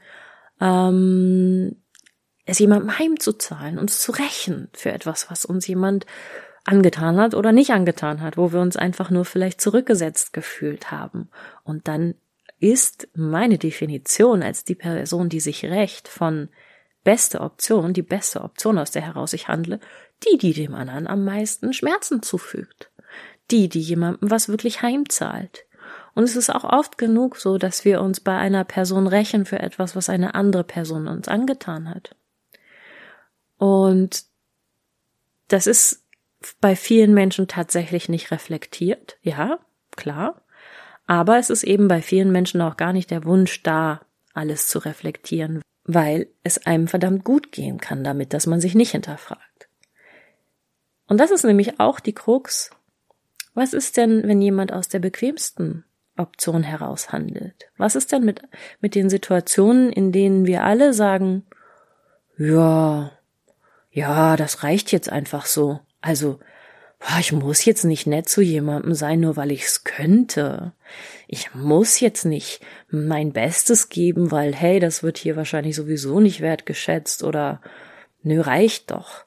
ähm, 0.60 1.76
es 2.44 2.58
jemandem 2.58 2.98
heimzuzahlen, 2.98 3.78
uns 3.78 4.00
zu 4.00 4.12
rächen 4.12 4.68
für 4.74 4.92
etwas, 4.92 5.30
was 5.30 5.44
uns 5.44 5.66
jemand 5.66 6.04
angetan 6.64 7.16
hat 7.18 7.34
oder 7.34 7.52
nicht 7.52 7.70
angetan 7.70 8.20
hat, 8.20 8.36
wo 8.36 8.52
wir 8.52 8.60
uns 8.60 8.76
einfach 8.76 9.10
nur 9.10 9.24
vielleicht 9.24 9.60
zurückgesetzt 9.60 10.32
gefühlt 10.32 10.90
haben. 10.90 11.28
Und 11.64 11.88
dann 11.88 12.14
ist 12.60 13.08
meine 13.14 13.58
Definition 13.58 14.42
als 14.42 14.64
die 14.64 14.76
Person, 14.76 15.28
die 15.28 15.40
sich 15.40 15.64
rächt 15.64 16.06
von 16.06 16.48
beste 17.02 17.40
Option, 17.40 17.92
die 17.92 18.02
beste 18.02 18.42
Option, 18.42 18.78
aus 18.78 18.92
der 18.92 19.02
heraus 19.02 19.32
ich 19.32 19.48
handle, 19.48 19.80
die, 20.24 20.38
die 20.38 20.52
dem 20.52 20.74
anderen 20.74 21.08
am 21.08 21.24
meisten 21.24 21.72
Schmerzen 21.72 22.22
zufügt. 22.22 22.90
Die, 23.50 23.68
die 23.68 23.80
jemandem 23.80 24.30
was 24.30 24.48
wirklich 24.48 24.82
heimzahlt. 24.82 25.66
Und 26.14 26.24
es 26.24 26.36
ist 26.36 26.50
auch 26.50 26.64
oft 26.64 26.98
genug 26.98 27.36
so, 27.36 27.58
dass 27.58 27.84
wir 27.84 28.00
uns 28.00 28.20
bei 28.20 28.36
einer 28.36 28.64
Person 28.64 29.06
rächen 29.06 29.44
für 29.44 29.58
etwas, 29.58 29.96
was 29.96 30.08
eine 30.08 30.34
andere 30.34 30.62
Person 30.62 31.08
uns 31.08 31.26
angetan 31.26 31.88
hat. 31.88 32.14
Und 33.58 34.24
das 35.48 35.66
ist 35.66 36.01
bei 36.60 36.76
vielen 36.76 37.14
Menschen 37.14 37.48
tatsächlich 37.48 38.08
nicht 38.08 38.30
reflektiert, 38.30 39.18
ja, 39.22 39.58
klar. 39.96 40.42
Aber 41.06 41.38
es 41.38 41.50
ist 41.50 41.64
eben 41.64 41.88
bei 41.88 42.00
vielen 42.00 42.32
Menschen 42.32 42.60
auch 42.60 42.76
gar 42.76 42.92
nicht 42.92 43.10
der 43.10 43.24
Wunsch 43.24 43.62
da, 43.62 44.00
alles 44.34 44.68
zu 44.68 44.78
reflektieren, 44.78 45.62
weil 45.84 46.28
es 46.42 46.64
einem 46.64 46.88
verdammt 46.88 47.24
gut 47.24 47.52
gehen 47.52 47.78
kann 47.78 48.04
damit, 48.04 48.32
dass 48.32 48.46
man 48.46 48.60
sich 48.60 48.74
nicht 48.74 48.92
hinterfragt. 48.92 49.68
Und 51.06 51.18
das 51.18 51.30
ist 51.30 51.44
nämlich 51.44 51.80
auch 51.80 52.00
die 52.00 52.14
Krux. 52.14 52.70
Was 53.54 53.74
ist 53.74 53.96
denn, 53.96 54.22
wenn 54.26 54.40
jemand 54.40 54.72
aus 54.72 54.88
der 54.88 55.00
bequemsten 55.00 55.84
Option 56.16 56.62
heraus 56.62 57.12
handelt? 57.12 57.70
Was 57.76 57.96
ist 57.96 58.12
denn 58.12 58.24
mit, 58.24 58.40
mit 58.80 58.94
den 58.94 59.10
Situationen, 59.10 59.92
in 59.92 60.12
denen 60.12 60.46
wir 60.46 60.64
alle 60.64 60.94
sagen, 60.94 61.44
ja, 62.38 63.12
ja, 63.90 64.36
das 64.36 64.62
reicht 64.62 64.90
jetzt 64.90 65.10
einfach 65.10 65.44
so. 65.44 65.80
Also, 66.02 66.38
ich 67.18 67.32
muss 67.32 67.64
jetzt 67.64 67.84
nicht 67.84 68.06
nett 68.06 68.28
zu 68.28 68.42
jemandem 68.42 68.94
sein, 68.94 69.20
nur 69.20 69.36
weil 69.36 69.50
ich's 69.52 69.84
könnte. 69.84 70.72
Ich 71.26 71.54
muss 71.54 72.00
jetzt 72.00 72.24
nicht 72.24 72.60
mein 72.90 73.32
Bestes 73.32 73.88
geben, 73.88 74.30
weil, 74.30 74.54
hey, 74.54 74.78
das 74.78 75.02
wird 75.02 75.18
hier 75.18 75.36
wahrscheinlich 75.36 75.74
sowieso 75.74 76.20
nicht 76.20 76.40
wertgeschätzt 76.40 77.24
oder, 77.24 77.60
nö, 78.22 78.40
reicht 78.40 78.90
doch. 78.90 79.24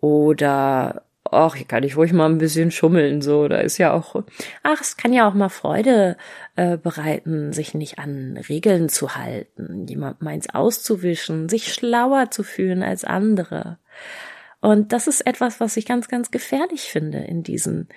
Oder, 0.00 1.02
ach, 1.24 1.56
hier 1.56 1.66
kann 1.66 1.82
ich 1.82 1.96
ruhig 1.96 2.12
mal 2.12 2.28
ein 2.28 2.38
bisschen 2.38 2.70
schummeln, 2.70 3.20
so, 3.20 3.48
da 3.48 3.58
ist 3.58 3.78
ja 3.78 3.92
auch, 3.92 4.22
ach, 4.62 4.80
es 4.80 4.96
kann 4.96 5.12
ja 5.12 5.28
auch 5.28 5.34
mal 5.34 5.48
Freude 5.48 6.16
äh, 6.56 6.76
bereiten, 6.76 7.52
sich 7.52 7.74
nicht 7.74 7.98
an 7.98 8.38
Regeln 8.48 8.88
zu 8.88 9.16
halten, 9.16 9.86
jemand 9.88 10.22
meins 10.22 10.48
auszuwischen, 10.54 11.48
sich 11.48 11.72
schlauer 11.72 12.30
zu 12.30 12.42
fühlen 12.44 12.82
als 12.82 13.04
andere. 13.04 13.78
Und 14.60 14.92
das 14.92 15.06
ist 15.06 15.26
etwas, 15.26 15.60
was 15.60 15.76
ich 15.76 15.86
ganz, 15.86 16.08
ganz 16.08 16.30
gefährlich 16.30 16.90
finde 16.90 17.18
in 17.18 17.42
diesen 17.42 17.88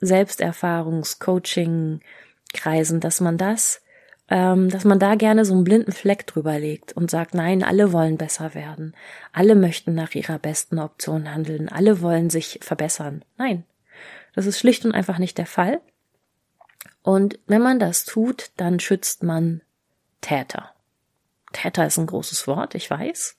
Selbsterfahrungs-Coaching-Kreisen, 0.00 3.00
dass 3.00 3.20
man 3.20 3.38
das, 3.38 3.82
ähm, 4.28 4.68
dass 4.68 4.84
man 4.84 4.98
da 4.98 5.14
gerne 5.14 5.44
so 5.44 5.54
einen 5.54 5.62
blinden 5.64 5.92
Fleck 5.92 6.26
drüber 6.26 6.58
legt 6.58 6.94
und 6.94 7.10
sagt, 7.10 7.34
nein, 7.34 7.62
alle 7.62 7.92
wollen 7.92 8.18
besser 8.18 8.54
werden. 8.54 8.94
Alle 9.32 9.54
möchten 9.54 9.94
nach 9.94 10.14
ihrer 10.14 10.38
besten 10.38 10.78
Option 10.78 11.32
handeln. 11.32 11.68
Alle 11.68 12.02
wollen 12.02 12.30
sich 12.30 12.58
verbessern. 12.62 13.24
Nein. 13.38 13.64
Das 14.34 14.46
ist 14.46 14.58
schlicht 14.58 14.84
und 14.84 14.92
einfach 14.92 15.18
nicht 15.18 15.38
der 15.38 15.46
Fall. 15.46 15.80
Und 17.02 17.38
wenn 17.46 17.62
man 17.62 17.78
das 17.78 18.04
tut, 18.04 18.50
dann 18.56 18.80
schützt 18.80 19.22
man 19.22 19.62
Täter. 20.20 20.72
Täter 21.52 21.86
ist 21.86 21.98
ein 21.98 22.06
großes 22.06 22.46
Wort, 22.46 22.74
ich 22.74 22.88
weiß. 22.88 23.36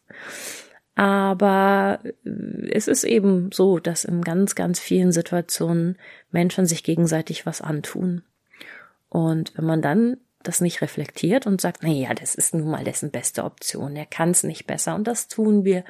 Aber 0.95 1.99
äh, 2.03 2.69
es 2.71 2.87
ist 2.87 3.03
eben 3.03 3.51
so, 3.51 3.79
dass 3.79 4.05
in 4.05 4.21
ganz, 4.21 4.55
ganz 4.55 4.79
vielen 4.79 5.11
Situationen 5.11 5.97
Menschen 6.31 6.65
sich 6.65 6.83
gegenseitig 6.83 7.45
was 7.45 7.61
antun. 7.61 8.23
Und 9.09 9.57
wenn 9.57 9.65
man 9.65 9.81
dann 9.81 10.17
das 10.43 10.61
nicht 10.61 10.81
reflektiert 10.81 11.47
und 11.47 11.61
sagt, 11.61 11.79
na 11.83 11.89
ja, 11.89 12.13
das 12.13 12.35
ist 12.35 12.53
nun 12.53 12.69
mal 12.69 12.83
dessen 12.83 13.11
beste 13.11 13.43
Option, 13.43 13.95
er 13.95 14.05
kann 14.05 14.31
es 14.31 14.43
nicht 14.43 14.67
besser. 14.67 14.95
Und 14.95 15.07
das 15.07 15.27
tun 15.27 15.63
wir 15.63 15.83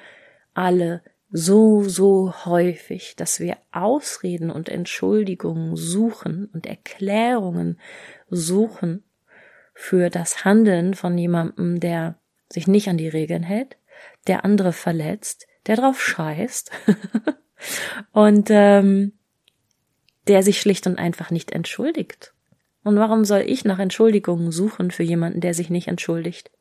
alle 0.53 1.01
so, 1.31 1.81
so 1.83 2.45
häufig, 2.45 3.15
dass 3.15 3.39
wir 3.39 3.57
Ausreden 3.71 4.51
und 4.51 4.69
Entschuldigungen 4.69 5.75
suchen 5.75 6.45
und 6.53 6.67
Erklärungen 6.67 7.79
suchen 8.29 9.03
für 9.73 10.11
das 10.11 10.45
Handeln 10.45 10.93
von 10.93 11.17
jemandem, 11.17 11.79
der 11.79 12.19
sich 12.49 12.67
nicht 12.67 12.87
an 12.87 12.97
die 12.97 13.07
Regeln 13.07 13.41
hält, 13.41 13.77
der 14.27 14.45
andere 14.45 14.73
verletzt, 14.73 15.47
der 15.67 15.77
drauf 15.77 16.01
scheißt 16.01 16.71
und 18.11 18.47
ähm, 18.49 19.13
der 20.27 20.43
sich 20.43 20.59
schlicht 20.59 20.87
und 20.87 20.97
einfach 20.97 21.31
nicht 21.31 21.51
entschuldigt. 21.51 22.33
Und 22.83 22.97
warum 22.97 23.25
soll 23.25 23.41
ich 23.41 23.65
nach 23.65 23.79
Entschuldigungen 23.79 24.51
suchen 24.51 24.91
für 24.91 25.03
jemanden, 25.03 25.41
der 25.41 25.53
sich 25.53 25.69
nicht 25.69 25.87
entschuldigt? 25.87 26.51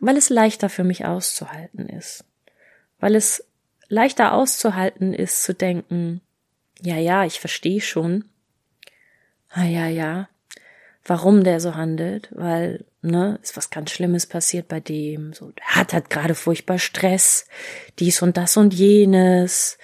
Weil 0.00 0.16
es 0.16 0.28
leichter 0.28 0.68
für 0.68 0.84
mich 0.84 1.06
auszuhalten 1.06 1.88
ist. 1.88 2.24
Weil 3.00 3.14
es 3.14 3.44
leichter 3.88 4.32
auszuhalten 4.34 5.14
ist 5.14 5.42
zu 5.42 5.54
denken, 5.54 6.20
ja, 6.80 6.96
ja, 6.96 7.24
ich 7.24 7.40
verstehe 7.40 7.80
schon. 7.80 8.26
Ah, 9.48 9.64
ja, 9.64 9.88
ja, 9.88 10.28
warum 11.08 11.42
der 11.42 11.58
so 11.58 11.74
handelt, 11.74 12.28
weil, 12.32 12.84
ne, 13.00 13.38
ist 13.42 13.56
was 13.56 13.70
ganz 13.70 13.90
Schlimmes 13.90 14.26
passiert 14.26 14.68
bei 14.68 14.78
dem, 14.78 15.32
so, 15.32 15.50
der 15.50 15.66
hat 15.66 15.92
halt 15.94 16.10
gerade 16.10 16.34
furchtbar 16.34 16.78
Stress, 16.78 17.46
dies 17.98 18.20
und 18.22 18.36
das 18.36 18.56
und 18.58 18.74
jenes, 18.74 19.78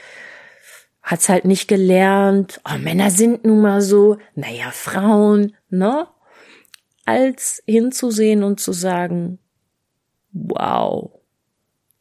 hat's 1.03 1.29
halt 1.29 1.47
nicht 1.47 1.67
gelernt, 1.67 2.61
oh, 2.69 2.79
Männer 2.79 3.11
sind 3.11 3.45
nun 3.45 3.63
mal 3.63 3.81
so, 3.81 4.19
naja, 4.35 4.71
Frauen, 4.71 5.57
ne, 5.71 6.07
als 7.07 7.63
hinzusehen 7.67 8.45
und 8.45 8.61
zu 8.61 8.73
sagen, 8.73 9.39
wow, 10.33 11.11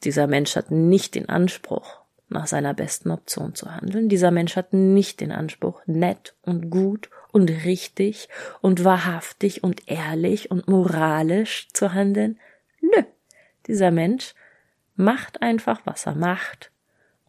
Dieser 0.04 0.28
Mensch 0.28 0.58
hat 0.58 0.70
nicht 0.70 1.16
den 1.16 1.30
Anspruch, 1.30 2.02
nach 2.28 2.48
seiner 2.48 2.74
besten 2.74 3.10
Option 3.10 3.56
zu 3.56 3.74
handeln. 3.74 4.10
Dieser 4.10 4.32
Mensch 4.32 4.58
hat 4.58 4.74
nicht 4.74 5.22
den 5.22 5.32
Anspruch, 5.32 5.82
nett 5.86 6.36
und 6.42 6.70
gut 6.70 7.10
und 7.34 7.50
richtig 7.50 8.30
und 8.62 8.86
wahrhaftig 8.86 9.64
und 9.64 9.90
ehrlich 9.90 10.52
und 10.52 10.68
moralisch 10.68 11.68
zu 11.74 11.94
handeln. 11.94 12.40
Nö, 12.80 13.04
dieser 13.68 13.92
Mensch 13.92 14.36
macht 14.96 15.42
einfach, 15.42 15.82
was 15.86 16.06
er 16.06 16.16
macht. 16.16 16.72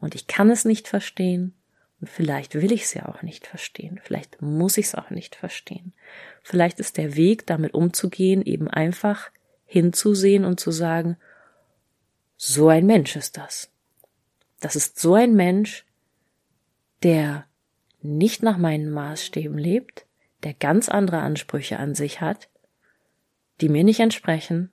Und 0.00 0.14
ich 0.14 0.26
kann 0.26 0.50
es 0.50 0.64
nicht 0.64 0.86
verstehen. 0.86 1.54
Und 2.00 2.10
vielleicht 2.10 2.54
will 2.54 2.70
ich 2.70 2.82
es 2.82 2.94
ja 2.94 3.06
auch 3.06 3.22
nicht 3.22 3.46
verstehen. 3.46 3.98
Vielleicht 4.04 4.42
muss 4.42 4.76
ich 4.76 4.86
es 4.86 4.94
auch 4.94 5.08
nicht 5.08 5.36
verstehen. 5.36 5.94
Vielleicht 6.42 6.78
ist 6.78 6.98
der 6.98 7.16
Weg, 7.16 7.46
damit 7.46 7.72
umzugehen, 7.72 8.42
eben 8.42 8.68
einfach 8.68 9.30
hinzusehen 9.64 10.44
und 10.44 10.60
zu 10.60 10.70
sagen, 10.70 11.16
so 12.36 12.68
ein 12.68 12.84
Mensch 12.84 13.16
ist 13.16 13.38
das. 13.38 13.70
Das 14.60 14.76
ist 14.76 14.98
so 14.98 15.14
ein 15.14 15.34
Mensch, 15.34 15.86
der 17.02 17.46
nicht 18.04 18.42
nach 18.42 18.58
meinen 18.58 18.90
Maßstäben 18.90 19.58
lebt, 19.58 20.06
der 20.44 20.54
ganz 20.54 20.88
andere 20.88 21.20
Ansprüche 21.20 21.78
an 21.78 21.94
sich 21.94 22.20
hat, 22.20 22.48
die 23.60 23.68
mir 23.68 23.82
nicht 23.82 24.00
entsprechen. 24.00 24.70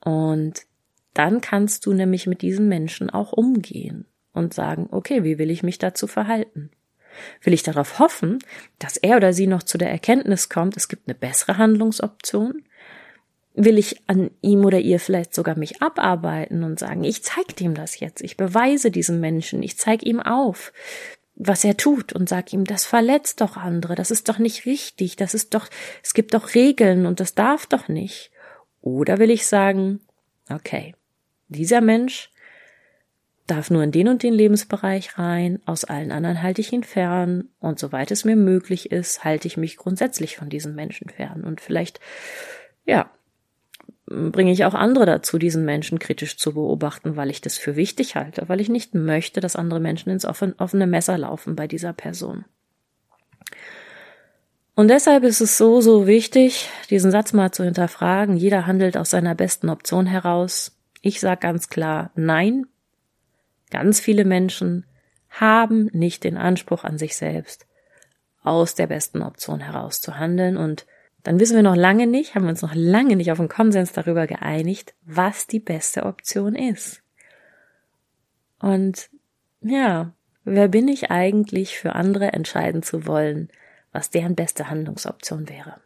Und 0.00 0.66
dann 1.12 1.40
kannst 1.40 1.86
du 1.86 1.92
nämlich 1.92 2.26
mit 2.26 2.42
diesen 2.42 2.68
Menschen 2.68 3.10
auch 3.10 3.32
umgehen 3.32 4.06
und 4.32 4.54
sagen, 4.54 4.88
okay, 4.90 5.24
wie 5.24 5.38
will 5.38 5.50
ich 5.50 5.62
mich 5.62 5.78
dazu 5.78 6.06
verhalten? 6.06 6.70
Will 7.42 7.54
ich 7.54 7.62
darauf 7.62 7.98
hoffen, 7.98 8.38
dass 8.78 8.96
er 8.96 9.16
oder 9.16 9.32
sie 9.32 9.46
noch 9.46 9.62
zu 9.62 9.78
der 9.78 9.90
Erkenntnis 9.90 10.48
kommt, 10.48 10.76
es 10.76 10.88
gibt 10.88 11.08
eine 11.08 11.14
bessere 11.14 11.56
Handlungsoption? 11.58 12.62
Will 13.54 13.78
ich 13.78 14.02
an 14.06 14.30
ihm 14.42 14.66
oder 14.66 14.78
ihr 14.78 15.00
vielleicht 15.00 15.34
sogar 15.34 15.56
mich 15.56 15.80
abarbeiten 15.80 16.62
und 16.62 16.78
sagen, 16.78 17.02
ich 17.04 17.24
zeig 17.24 17.56
dem 17.56 17.74
das 17.74 17.98
jetzt, 17.98 18.20
ich 18.20 18.36
beweise 18.36 18.90
diesem 18.90 19.18
Menschen, 19.18 19.62
ich 19.62 19.78
zeig 19.78 20.04
ihm 20.04 20.20
auf, 20.20 20.74
was 21.36 21.64
er 21.64 21.76
tut 21.76 22.14
und 22.14 22.28
sag 22.28 22.52
ihm, 22.52 22.64
das 22.64 22.86
verletzt 22.86 23.42
doch 23.42 23.56
andere, 23.56 23.94
das 23.94 24.10
ist 24.10 24.28
doch 24.28 24.38
nicht 24.38 24.64
richtig, 24.64 25.16
das 25.16 25.34
ist 25.34 25.54
doch, 25.54 25.68
es 26.02 26.14
gibt 26.14 26.34
doch 26.34 26.54
Regeln 26.54 27.06
und 27.06 27.20
das 27.20 27.34
darf 27.34 27.66
doch 27.66 27.88
nicht. 27.88 28.30
Oder 28.80 29.18
will 29.18 29.30
ich 29.30 29.46
sagen, 29.46 30.00
okay, 30.48 30.94
dieser 31.48 31.82
Mensch 31.82 32.30
darf 33.46 33.70
nur 33.70 33.82
in 33.82 33.92
den 33.92 34.08
und 34.08 34.22
den 34.22 34.32
Lebensbereich 34.32 35.18
rein, 35.18 35.60
aus 35.66 35.84
allen 35.84 36.10
anderen 36.10 36.42
halte 36.42 36.62
ich 36.62 36.72
ihn 36.72 36.82
fern 36.82 37.48
und 37.60 37.78
soweit 37.78 38.10
es 38.10 38.24
mir 38.24 38.36
möglich 38.36 38.90
ist, 38.90 39.22
halte 39.22 39.46
ich 39.46 39.56
mich 39.56 39.76
grundsätzlich 39.76 40.36
von 40.36 40.48
diesen 40.48 40.74
Menschen 40.74 41.10
fern 41.10 41.44
und 41.44 41.60
vielleicht, 41.60 42.00
ja, 42.86 43.10
bringe 44.06 44.52
ich 44.52 44.64
auch 44.64 44.74
andere 44.74 45.06
dazu, 45.06 45.38
diesen 45.38 45.64
Menschen 45.64 45.98
kritisch 45.98 46.36
zu 46.36 46.54
beobachten, 46.54 47.16
weil 47.16 47.30
ich 47.30 47.40
das 47.40 47.58
für 47.58 47.76
wichtig 47.76 48.14
halte, 48.16 48.48
weil 48.48 48.60
ich 48.60 48.68
nicht 48.68 48.94
möchte, 48.94 49.40
dass 49.40 49.56
andere 49.56 49.80
Menschen 49.80 50.10
ins 50.10 50.24
offene 50.24 50.86
Messer 50.86 51.18
laufen 51.18 51.56
bei 51.56 51.66
dieser 51.66 51.92
Person. 51.92 52.44
Und 54.74 54.88
deshalb 54.88 55.24
ist 55.24 55.40
es 55.40 55.56
so, 55.56 55.80
so 55.80 56.06
wichtig, 56.06 56.68
diesen 56.90 57.10
Satz 57.10 57.32
mal 57.32 57.50
zu 57.50 57.64
hinterfragen. 57.64 58.36
Jeder 58.36 58.66
handelt 58.66 58.96
aus 58.96 59.10
seiner 59.10 59.34
besten 59.34 59.70
Option 59.70 60.06
heraus. 60.06 60.76
Ich 61.00 61.20
sage 61.20 61.40
ganz 61.40 61.68
klar, 61.68 62.10
nein, 62.14 62.66
Ganz 63.70 64.00
viele 64.00 64.24
Menschen 64.24 64.86
haben 65.28 65.90
nicht 65.92 66.24
den 66.24 66.36
Anspruch 66.36 66.84
an 66.84 66.98
sich 66.98 67.16
selbst, 67.16 67.66
aus 68.42 68.74
der 68.74 68.86
besten 68.86 69.22
Option 69.22 69.60
heraus 69.60 70.00
zu 70.00 70.18
handeln 70.18 70.56
und 70.56 70.86
dann 71.26 71.40
wissen 71.40 71.56
wir 71.56 71.64
noch 71.64 71.74
lange 71.74 72.06
nicht, 72.06 72.36
haben 72.36 72.44
wir 72.44 72.50
uns 72.50 72.62
noch 72.62 72.76
lange 72.76 73.16
nicht 73.16 73.32
auf 73.32 73.40
einen 73.40 73.48
Konsens 73.48 73.92
darüber 73.92 74.28
geeinigt, 74.28 74.94
was 75.04 75.48
die 75.48 75.58
beste 75.58 76.04
Option 76.04 76.54
ist. 76.54 77.02
Und 78.60 79.10
ja, 79.60 80.12
wer 80.44 80.68
bin 80.68 80.86
ich 80.86 81.10
eigentlich 81.10 81.78
für 81.78 81.96
andere 81.96 82.32
entscheiden 82.32 82.84
zu 82.84 83.08
wollen, 83.08 83.48
was 83.90 84.10
deren 84.10 84.36
beste 84.36 84.70
Handlungsoption 84.70 85.48
wäre? 85.48 85.80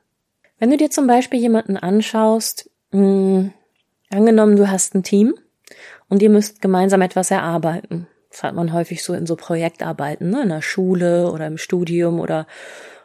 Wenn 0.59 0.69
du 0.69 0.77
dir 0.77 0.91
zum 0.91 1.07
Beispiel 1.07 1.41
jemanden 1.41 1.79
anschaust, 1.79 2.69
mh, 2.91 3.01
hm, 3.01 3.53
angenommen 4.11 4.57
du 4.57 4.69
hast 4.69 4.95
ein 4.95 5.05
Team 5.05 5.33
und 6.11 6.21
ihr 6.21 6.29
müsst 6.29 6.61
gemeinsam 6.61 7.01
etwas 7.01 7.31
erarbeiten. 7.31 8.07
Das 8.29 8.43
hat 8.43 8.55
man 8.55 8.75
häufig 8.75 9.03
so 9.03 9.15
in 9.15 9.25
so 9.25 9.37
Projektarbeiten, 9.37 10.29
ne? 10.29 10.43
in 10.43 10.51
der 10.51 10.61
Schule 10.61 11.33
oder 11.33 11.47
im 11.47 11.57
Studium 11.57 12.21
oder 12.21 12.47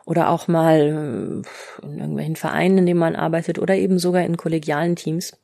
oder 0.06 0.30
auch 0.30 0.48
mal 0.48 1.44
äh, 1.84 1.86
in 1.86 2.00
irgendwelchen 2.00 2.36
Vereinen, 2.36 2.80
in 2.80 2.86
denen 2.86 3.00
man 3.00 3.16
arbeitet 3.16 3.60
oder 3.60 3.76
eben 3.76 4.00
sogar 4.00 4.24
in 4.24 4.38
kollegialen 4.38 4.96
Teams. 4.96 5.38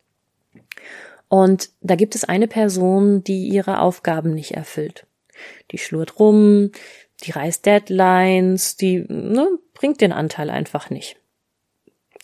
Und 1.28 1.70
da 1.82 1.96
gibt 1.96 2.16
es 2.16 2.24
eine 2.24 2.48
Person, 2.48 3.24
die 3.24 3.48
ihre 3.48 3.80
Aufgaben 3.80 4.34
nicht 4.34 4.52
erfüllt. 4.52 5.08
Die 5.72 5.78
schlurt 5.78 6.20
rum, 6.20 6.72
die 7.24 7.32
reißt 7.32 7.66
Deadlines, 7.66 8.76
die 8.76 9.06
ne, 9.08 9.48
bringt 9.74 10.02
den 10.02 10.12
Anteil 10.12 10.50
einfach 10.50 10.90
nicht. 10.90 11.18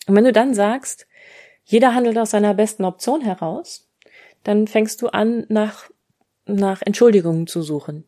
Und 0.06 0.14
wenn 0.14 0.24
du 0.24 0.32
dann 0.32 0.54
sagst, 0.54 1.06
jeder 1.64 1.94
handelt 1.94 2.18
aus 2.18 2.30
seiner 2.30 2.54
besten 2.54 2.84
Option 2.84 3.20
heraus, 3.20 3.88
dann 4.44 4.66
fängst 4.66 5.02
du 5.02 5.08
an, 5.08 5.44
nach, 5.48 5.90
nach 6.46 6.82
Entschuldigungen 6.82 7.46
zu 7.46 7.62
suchen. 7.62 8.04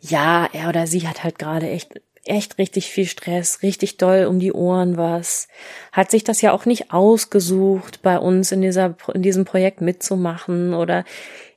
Ja, 0.00 0.48
er 0.52 0.68
oder 0.68 0.86
sie 0.86 1.06
hat 1.06 1.22
halt 1.22 1.38
gerade 1.38 1.68
echt, 1.68 2.00
echt 2.28 2.58
richtig 2.58 2.90
viel 2.90 3.06
Stress, 3.06 3.62
richtig 3.62 3.96
doll 3.96 4.26
um 4.26 4.38
die 4.38 4.52
Ohren 4.52 4.96
was, 4.96 5.48
hat 5.92 6.10
sich 6.10 6.24
das 6.24 6.40
ja 6.40 6.52
auch 6.52 6.66
nicht 6.66 6.92
ausgesucht, 6.92 8.02
bei 8.02 8.18
uns 8.18 8.52
in 8.52 8.62
dieser, 8.62 8.96
in 9.14 9.22
diesem 9.22 9.44
Projekt 9.44 9.80
mitzumachen 9.80 10.74
oder 10.74 11.04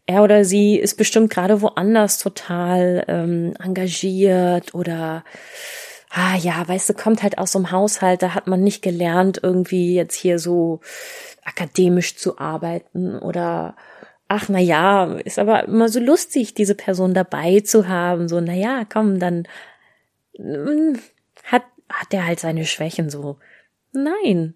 er 0.06 0.24
oder 0.24 0.44
sie 0.44 0.76
ist 0.76 0.96
bestimmt 0.96 1.30
gerade 1.30 1.62
woanders 1.62 2.18
total 2.18 3.04
ähm, 3.08 3.54
engagiert 3.64 4.74
oder 4.74 5.24
ah 6.10 6.36
ja, 6.38 6.68
weißt 6.68 6.90
du, 6.90 6.94
kommt 6.94 7.22
halt 7.22 7.38
aus 7.38 7.52
so 7.52 7.60
einem 7.60 7.72
Haushalt, 7.72 8.24
da 8.24 8.34
hat 8.34 8.48
man 8.48 8.62
nicht 8.64 8.82
gelernt, 8.82 9.40
irgendwie 9.44 9.94
jetzt 9.94 10.16
hier 10.16 10.40
so 10.40 10.80
akademisch 11.44 12.16
zu 12.16 12.40
arbeiten 12.40 13.20
oder 13.20 13.76
ach 14.28 14.48
na 14.48 14.60
ja, 14.60 15.06
ist 15.26 15.40
aber 15.40 15.66
immer 15.66 15.90
so 15.90 16.00
lustig, 16.00 16.54
diese 16.54 16.76
Person 16.76 17.14
dabei 17.14 17.60
zu 17.62 17.88
haben. 17.88 18.30
So, 18.30 18.40
na 18.40 18.54
ja, 18.54 18.86
komm, 18.88 19.20
dann 19.20 19.48
hat, 21.44 21.64
hat 21.90 22.14
er 22.14 22.26
halt 22.26 22.40
seine 22.40 22.66
Schwächen 22.66 23.10
so. 23.10 23.38
Nein. 23.92 24.56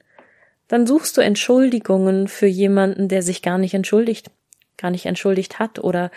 Dann 0.67 0.87
suchst 0.87 1.17
du 1.17 1.21
Entschuldigungen 1.21 2.27
für 2.27 2.47
jemanden, 2.47 3.07
der 3.07 3.21
sich 3.21 3.41
gar 3.41 3.57
nicht 3.57 3.73
entschuldigt, 3.73 4.31
gar 4.77 4.91
nicht 4.91 5.05
entschuldigt 5.05 5.59
hat 5.59 5.79
oder 5.79 6.09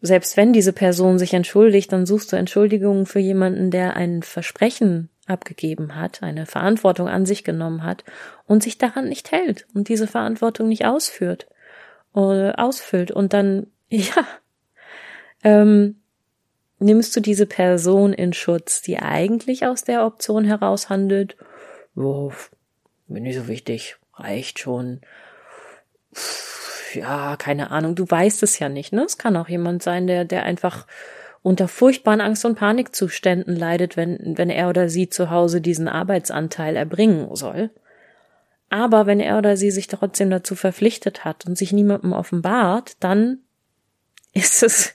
selbst 0.00 0.36
wenn 0.36 0.52
diese 0.52 0.72
Person 0.72 1.18
sich 1.18 1.34
entschuldigt, 1.34 1.92
dann 1.92 2.06
suchst 2.06 2.32
du 2.32 2.36
Entschuldigungen 2.36 3.06
für 3.06 3.20
jemanden, 3.20 3.70
der 3.70 3.96
ein 3.96 4.22
Versprechen 4.22 5.10
abgegeben 5.26 5.94
hat, 5.94 6.22
eine 6.22 6.46
Verantwortung 6.46 7.08
an 7.08 7.26
sich 7.26 7.44
genommen 7.44 7.84
hat 7.84 8.04
und 8.46 8.62
sich 8.62 8.78
daran 8.78 9.08
nicht 9.08 9.30
hält 9.30 9.66
und 9.74 9.88
diese 9.88 10.08
Verantwortung 10.08 10.68
nicht 10.68 10.84
ausführt 10.86 11.46
äh, 12.14 12.52
ausfüllt 12.52 13.10
und 13.10 13.32
dann, 13.32 13.66
ja, 13.88 14.26
ähm, 15.42 16.01
nimmst 16.82 17.14
du 17.16 17.20
diese 17.20 17.46
Person 17.46 18.12
in 18.12 18.32
Schutz, 18.32 18.82
die 18.82 18.98
eigentlich 18.98 19.66
aus 19.66 19.84
der 19.84 20.04
Option 20.04 20.44
heraus 20.44 20.88
handelt, 20.88 21.36
oh, 21.96 22.32
bin 23.06 23.24
nicht 23.24 23.36
so 23.36 23.48
wichtig, 23.48 23.96
reicht 24.14 24.58
schon. 24.58 25.00
Ja, 26.94 27.36
keine 27.36 27.70
Ahnung, 27.70 27.94
du 27.94 28.08
weißt 28.08 28.42
es 28.42 28.58
ja 28.58 28.68
nicht, 28.68 28.92
ne? 28.92 29.04
Es 29.04 29.18
kann 29.18 29.36
auch 29.36 29.48
jemand 29.48 29.82
sein, 29.82 30.06
der, 30.06 30.24
der 30.24 30.44
einfach 30.44 30.86
unter 31.42 31.66
furchtbaren 31.66 32.20
Angst- 32.20 32.44
und 32.44 32.54
Panikzuständen 32.54 33.56
leidet, 33.56 33.96
wenn, 33.96 34.34
wenn 34.36 34.50
er 34.50 34.68
oder 34.68 34.88
sie 34.88 35.08
zu 35.08 35.30
Hause 35.30 35.60
diesen 35.60 35.88
Arbeitsanteil 35.88 36.76
erbringen 36.76 37.34
soll. 37.34 37.70
Aber 38.68 39.06
wenn 39.06 39.20
er 39.20 39.38
oder 39.38 39.56
sie 39.56 39.70
sich 39.70 39.86
trotzdem 39.88 40.30
dazu 40.30 40.54
verpflichtet 40.54 41.24
hat 41.24 41.44
und 41.46 41.58
sich 41.58 41.72
niemandem 41.72 42.12
offenbart, 42.12 42.92
dann 43.00 43.40
ist 44.32 44.62
es, 44.62 44.94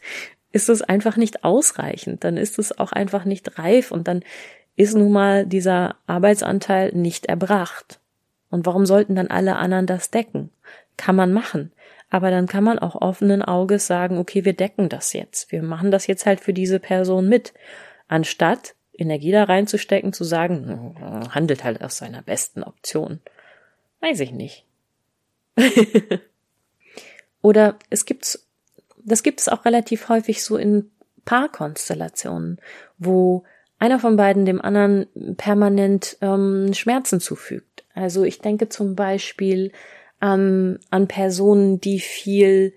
ist 0.58 0.70
es 0.70 0.82
einfach 0.82 1.18
nicht 1.18 1.44
ausreichend. 1.44 2.24
Dann 2.24 2.36
ist 2.36 2.58
es 2.58 2.78
auch 2.80 2.92
einfach 2.92 3.26
nicht 3.26 3.60
reif 3.60 3.92
und 3.92 4.08
dann 4.08 4.24
ist 4.76 4.96
nun 4.96 5.12
mal 5.12 5.46
dieser 5.46 5.96
Arbeitsanteil 6.08 6.94
nicht 6.94 7.28
erbracht. 7.28 8.00
Und 8.50 8.66
warum 8.66 8.88
sollten 8.88 9.14
dann 9.14 9.28
alle 9.28 9.58
anderen 9.58 9.86
das 9.86 10.10
decken? 10.10 10.50
Kann 10.98 11.16
man 11.16 11.32
machen. 11.32 11.72
Aber 12.10 12.32
dann 12.32 12.48
kann 12.48 12.64
man 12.64 12.80
auch 12.80 12.96
offenen 12.96 13.44
Auges 13.44 13.86
sagen, 13.86 14.18
okay, 14.18 14.46
wir 14.46 14.54
decken 14.54 14.90
das 14.90 15.14
jetzt. 15.14 15.52
Wir 15.52 15.62
machen 15.62 15.92
das 15.92 16.08
jetzt 16.08 16.26
halt 16.26 16.40
für 16.40 16.54
diese 16.54 16.80
Person 16.80 17.30
mit. 17.30 17.54
Anstatt 18.08 18.74
Energie 18.94 19.32
da 19.32 19.44
reinzustecken, 19.44 20.12
zu 20.12 20.24
sagen, 20.24 20.96
hm, 20.98 21.36
handelt 21.36 21.64
halt 21.64 21.84
aus 21.84 21.98
seiner 21.98 22.24
besten 22.24 22.64
Option. 22.64 23.20
Weiß 24.00 24.20
ich 24.22 24.32
nicht. 24.32 24.66
Oder 27.44 27.78
es 27.92 28.06
gibt's, 28.06 28.47
das 29.08 29.24
gibt 29.24 29.40
es 29.40 29.50
auch 29.50 29.66
relativ 29.66 30.10
häufig 30.10 30.44
so 30.44 30.58
in 30.58 30.92
Paarkonstellationen, 31.26 32.60
wo 32.98 33.44
einer 33.80 34.00
von 34.00 34.16
beiden 34.18 34.46
dem 34.46 34.62
anderen 34.62 35.08
permanent 35.38 36.18
ähm, 36.22 36.74
Schmerzen 36.74 37.20
zufügt. 37.20 37.84
Also 37.94 38.24
ich 38.24 38.40
denke 38.40 38.70
zum 38.70 38.96
Beispiel 38.96 39.72
an, 40.20 40.80
an 40.90 41.08
Personen, 41.08 41.80
die 41.80 42.00
viel 42.00 42.74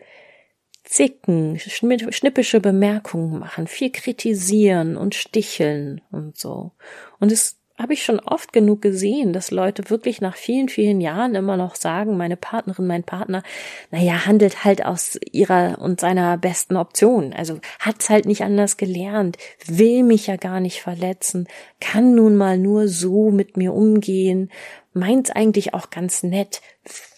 zicken, 0.84 1.58
schnippische 1.58 2.60
Bemerkungen 2.60 3.38
machen, 3.38 3.66
viel 3.66 3.90
kritisieren 3.90 4.96
und 4.96 5.14
sticheln 5.14 6.00
und 6.10 6.36
so. 6.36 6.72
Und 7.18 7.30
es 7.30 7.59
habe 7.80 7.94
ich 7.94 8.04
schon 8.04 8.20
oft 8.20 8.52
genug 8.52 8.82
gesehen, 8.82 9.32
dass 9.32 9.50
Leute 9.50 9.88
wirklich 9.90 10.20
nach 10.20 10.36
vielen, 10.36 10.68
vielen 10.68 11.00
Jahren 11.00 11.34
immer 11.34 11.56
noch 11.56 11.74
sagen, 11.74 12.16
meine 12.16 12.36
Partnerin, 12.36 12.86
mein 12.86 13.04
Partner, 13.04 13.42
naja, 13.90 14.26
handelt 14.26 14.64
halt 14.64 14.84
aus 14.84 15.18
ihrer 15.32 15.78
und 15.80 16.00
seiner 16.00 16.36
besten 16.36 16.76
Option. 16.76 17.32
Also 17.32 17.58
hat's 17.78 18.10
halt 18.10 18.26
nicht 18.26 18.42
anders 18.42 18.76
gelernt, 18.76 19.38
will 19.66 20.02
mich 20.02 20.26
ja 20.26 20.36
gar 20.36 20.60
nicht 20.60 20.82
verletzen, 20.82 21.48
kann 21.80 22.14
nun 22.14 22.36
mal 22.36 22.58
nur 22.58 22.88
so 22.88 23.30
mit 23.30 23.56
mir 23.56 23.72
umgehen, 23.72 24.50
meint's 24.92 25.30
eigentlich 25.30 25.72
auch 25.72 25.90
ganz 25.90 26.22
nett. 26.22 26.60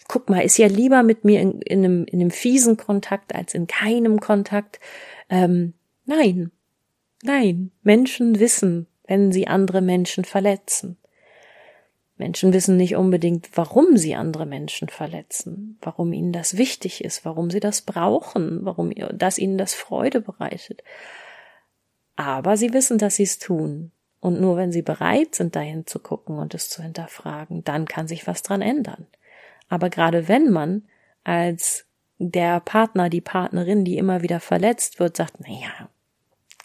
Guck 0.07 0.29
mal, 0.29 0.41
ist 0.41 0.57
ja 0.57 0.67
lieber 0.67 1.03
mit 1.03 1.25
mir 1.25 1.41
in, 1.41 1.61
in, 1.61 1.79
einem, 1.79 2.05
in 2.05 2.21
einem 2.21 2.31
fiesen 2.31 2.77
Kontakt 2.77 3.35
als 3.35 3.53
in 3.53 3.67
keinem 3.67 4.19
Kontakt. 4.19 4.79
Ähm, 5.29 5.73
nein, 6.05 6.51
nein, 7.23 7.71
Menschen 7.81 8.39
wissen, 8.39 8.87
wenn 9.13 9.31
sie 9.31 9.47
andere 9.47 9.81
Menschen 9.81 10.25
verletzen. 10.25 10.97
Menschen 12.17 12.51
wissen 12.51 12.77
nicht 12.77 12.95
unbedingt, 12.95 13.47
warum 13.55 13.95
sie 13.95 14.15
andere 14.15 14.47
Menschen 14.47 14.89
verletzen, 14.89 15.77
warum 15.81 16.13
ihnen 16.13 16.33
das 16.33 16.57
wichtig 16.57 17.03
ist, 17.03 17.23
warum 17.23 17.51
sie 17.51 17.59
das 17.59 17.83
brauchen, 17.83 18.65
warum 18.65 18.91
das 19.13 19.37
ihnen 19.37 19.59
das 19.59 19.75
Freude 19.75 20.19
bereitet. 20.19 20.83
Aber 22.15 22.57
sie 22.57 22.73
wissen, 22.73 22.97
dass 22.97 23.17
sie 23.17 23.23
es 23.23 23.37
tun. 23.37 23.91
Und 24.19 24.41
nur 24.41 24.57
wenn 24.57 24.71
sie 24.71 24.81
bereit 24.81 25.35
sind, 25.35 25.55
dahin 25.55 25.85
zu 25.85 25.99
gucken 25.99 26.39
und 26.39 26.55
es 26.55 26.69
zu 26.69 26.81
hinterfragen, 26.81 27.63
dann 27.63 27.85
kann 27.85 28.07
sich 28.07 28.25
was 28.25 28.41
dran 28.41 28.63
ändern. 28.63 29.05
Aber 29.69 29.91
gerade 29.91 30.27
wenn 30.27 30.49
man 30.49 30.85
als 31.23 31.85
der 32.17 32.61
Partner, 32.61 33.09
die 33.09 33.21
Partnerin, 33.21 33.85
die 33.85 33.97
immer 33.97 34.23
wieder 34.23 34.39
verletzt 34.39 34.99
wird, 34.99 35.17
sagt, 35.17 35.35
na 35.37 35.49
ja, 35.49 35.89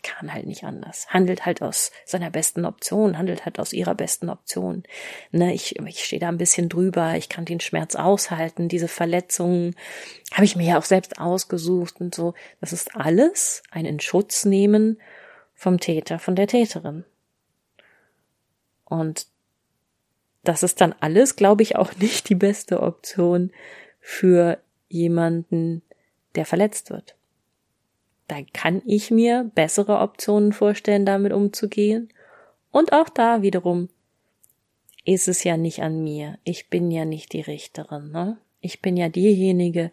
kann 0.08 0.32
halt 0.32 0.46
nicht 0.46 0.64
anders. 0.64 1.06
Handelt 1.08 1.44
halt 1.44 1.62
aus 1.62 1.92
seiner 2.04 2.30
besten 2.30 2.64
Option, 2.64 3.18
handelt 3.18 3.44
halt 3.44 3.60
aus 3.60 3.72
ihrer 3.72 3.94
besten 3.94 4.30
Option. 4.30 4.84
Ne, 5.30 5.54
ich, 5.54 5.78
ich 5.78 6.04
stehe 6.04 6.20
da 6.20 6.28
ein 6.28 6.38
bisschen 6.38 6.68
drüber, 6.68 7.16
ich 7.16 7.28
kann 7.28 7.44
den 7.44 7.60
Schmerz 7.60 7.94
aushalten, 7.94 8.68
diese 8.68 8.88
Verletzungen 8.88 9.76
habe 10.32 10.44
ich 10.44 10.56
mir 10.56 10.66
ja 10.66 10.78
auch 10.78 10.84
selbst 10.84 11.18
ausgesucht 11.18 12.00
und 12.00 12.14
so. 12.14 12.34
Das 12.60 12.72
ist 12.72 12.96
alles 12.96 13.62
ein 13.70 13.84
in 13.84 14.00
Schutz 14.00 14.44
nehmen 14.44 14.98
vom 15.54 15.78
Täter, 15.78 16.18
von 16.18 16.36
der 16.36 16.46
Täterin. 16.46 17.04
Und 18.84 19.26
das 20.44 20.62
ist 20.62 20.80
dann 20.80 20.94
alles, 21.00 21.36
glaube 21.36 21.62
ich, 21.62 21.76
auch 21.76 21.94
nicht 21.98 22.28
die 22.28 22.34
beste 22.34 22.82
Option 22.82 23.52
für 24.00 24.58
jemanden, 24.88 25.82
der 26.34 26.46
verletzt 26.46 26.90
wird. 26.90 27.17
Da 28.28 28.36
kann 28.52 28.82
ich 28.84 29.10
mir 29.10 29.50
bessere 29.54 29.98
Optionen 29.98 30.52
vorstellen, 30.52 31.06
damit 31.06 31.32
umzugehen. 31.32 32.10
Und 32.70 32.92
auch 32.92 33.08
da 33.08 33.42
wiederum 33.42 33.88
ist 35.04 35.28
es 35.28 35.42
ja 35.42 35.56
nicht 35.56 35.80
an 35.82 36.04
mir. 36.04 36.38
Ich 36.44 36.68
bin 36.68 36.90
ja 36.90 37.06
nicht 37.06 37.32
die 37.32 37.40
Richterin. 37.40 38.10
Ne? 38.10 38.36
Ich 38.60 38.82
bin 38.82 38.98
ja 38.98 39.08
diejenige, 39.08 39.90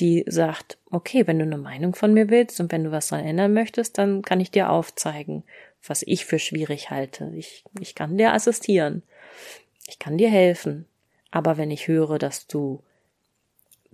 die 0.00 0.24
sagt, 0.26 0.78
okay, 0.90 1.26
wenn 1.26 1.38
du 1.38 1.44
eine 1.44 1.58
Meinung 1.58 1.94
von 1.94 2.14
mir 2.14 2.30
willst 2.30 2.58
und 2.60 2.72
wenn 2.72 2.84
du 2.84 2.90
was 2.90 3.08
daran 3.08 3.26
ändern 3.26 3.52
möchtest, 3.52 3.98
dann 3.98 4.22
kann 4.22 4.40
ich 4.40 4.50
dir 4.50 4.70
aufzeigen, 4.70 5.44
was 5.86 6.02
ich 6.02 6.24
für 6.24 6.38
schwierig 6.38 6.90
halte. 6.90 7.30
Ich, 7.34 7.64
ich 7.78 7.94
kann 7.94 8.16
dir 8.16 8.32
assistieren. 8.32 9.02
Ich 9.86 9.98
kann 9.98 10.16
dir 10.16 10.30
helfen. 10.30 10.86
Aber 11.30 11.58
wenn 11.58 11.70
ich 11.70 11.86
höre, 11.86 12.18
dass 12.18 12.46
du, 12.46 12.82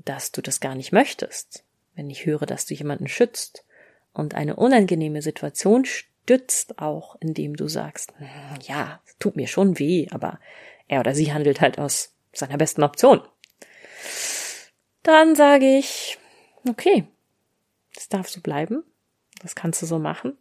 dass 0.04 0.30
du 0.30 0.40
das 0.40 0.60
gar 0.60 0.74
nicht 0.74 0.92
möchtest, 0.92 1.64
wenn 1.96 2.08
ich 2.08 2.26
höre, 2.26 2.46
dass 2.46 2.66
du 2.66 2.74
jemanden 2.74 3.08
schützt, 3.08 3.64
und 4.12 4.34
eine 4.34 4.56
unangenehme 4.56 5.22
Situation 5.22 5.84
stützt 5.84 6.78
auch, 6.78 7.16
indem 7.20 7.56
du 7.56 7.68
sagst, 7.68 8.12
hm, 8.18 8.28
ja, 8.62 9.00
tut 9.18 9.36
mir 9.36 9.46
schon 9.46 9.78
weh, 9.78 10.08
aber 10.10 10.38
er 10.88 11.00
oder 11.00 11.14
sie 11.14 11.32
handelt 11.32 11.60
halt 11.60 11.78
aus 11.78 12.14
seiner 12.32 12.56
besten 12.56 12.82
Option. 12.82 13.20
Dann 15.02 15.34
sage 15.34 15.76
ich, 15.78 16.18
okay, 16.68 17.06
das 17.94 18.08
darf 18.08 18.28
so 18.28 18.40
bleiben, 18.40 18.84
das 19.42 19.54
kannst 19.54 19.82
du 19.82 19.86
so 19.86 19.98
machen. 19.98 20.36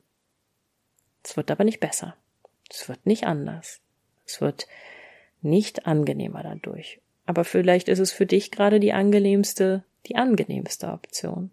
Es 1.23 1.37
wird 1.37 1.51
aber 1.51 1.63
nicht 1.63 1.79
besser. 1.79 2.15
Es 2.69 2.87
wird 2.87 3.05
nicht 3.05 3.25
anders. 3.25 3.81
Es 4.25 4.41
wird 4.41 4.67
nicht 5.41 5.85
angenehmer 5.87 6.43
dadurch. 6.43 6.99
Aber 7.25 7.45
vielleicht 7.45 7.89
ist 7.89 7.99
es 7.99 8.11
für 8.11 8.25
dich 8.25 8.51
gerade 8.51 8.79
die 8.79 8.93
angenehmste, 8.93 9.83
die 10.07 10.15
angenehmste 10.15 10.87
Option. 10.87 11.51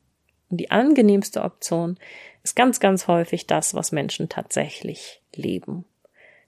Und 0.50 0.58
die 0.58 0.70
angenehmste 0.70 1.42
Option 1.42 1.98
ist 2.42 2.56
ganz, 2.56 2.80
ganz 2.80 3.08
häufig 3.08 3.46
das, 3.46 3.74
was 3.74 3.92
Menschen 3.92 4.28
tatsächlich 4.28 5.20
leben. 5.34 5.84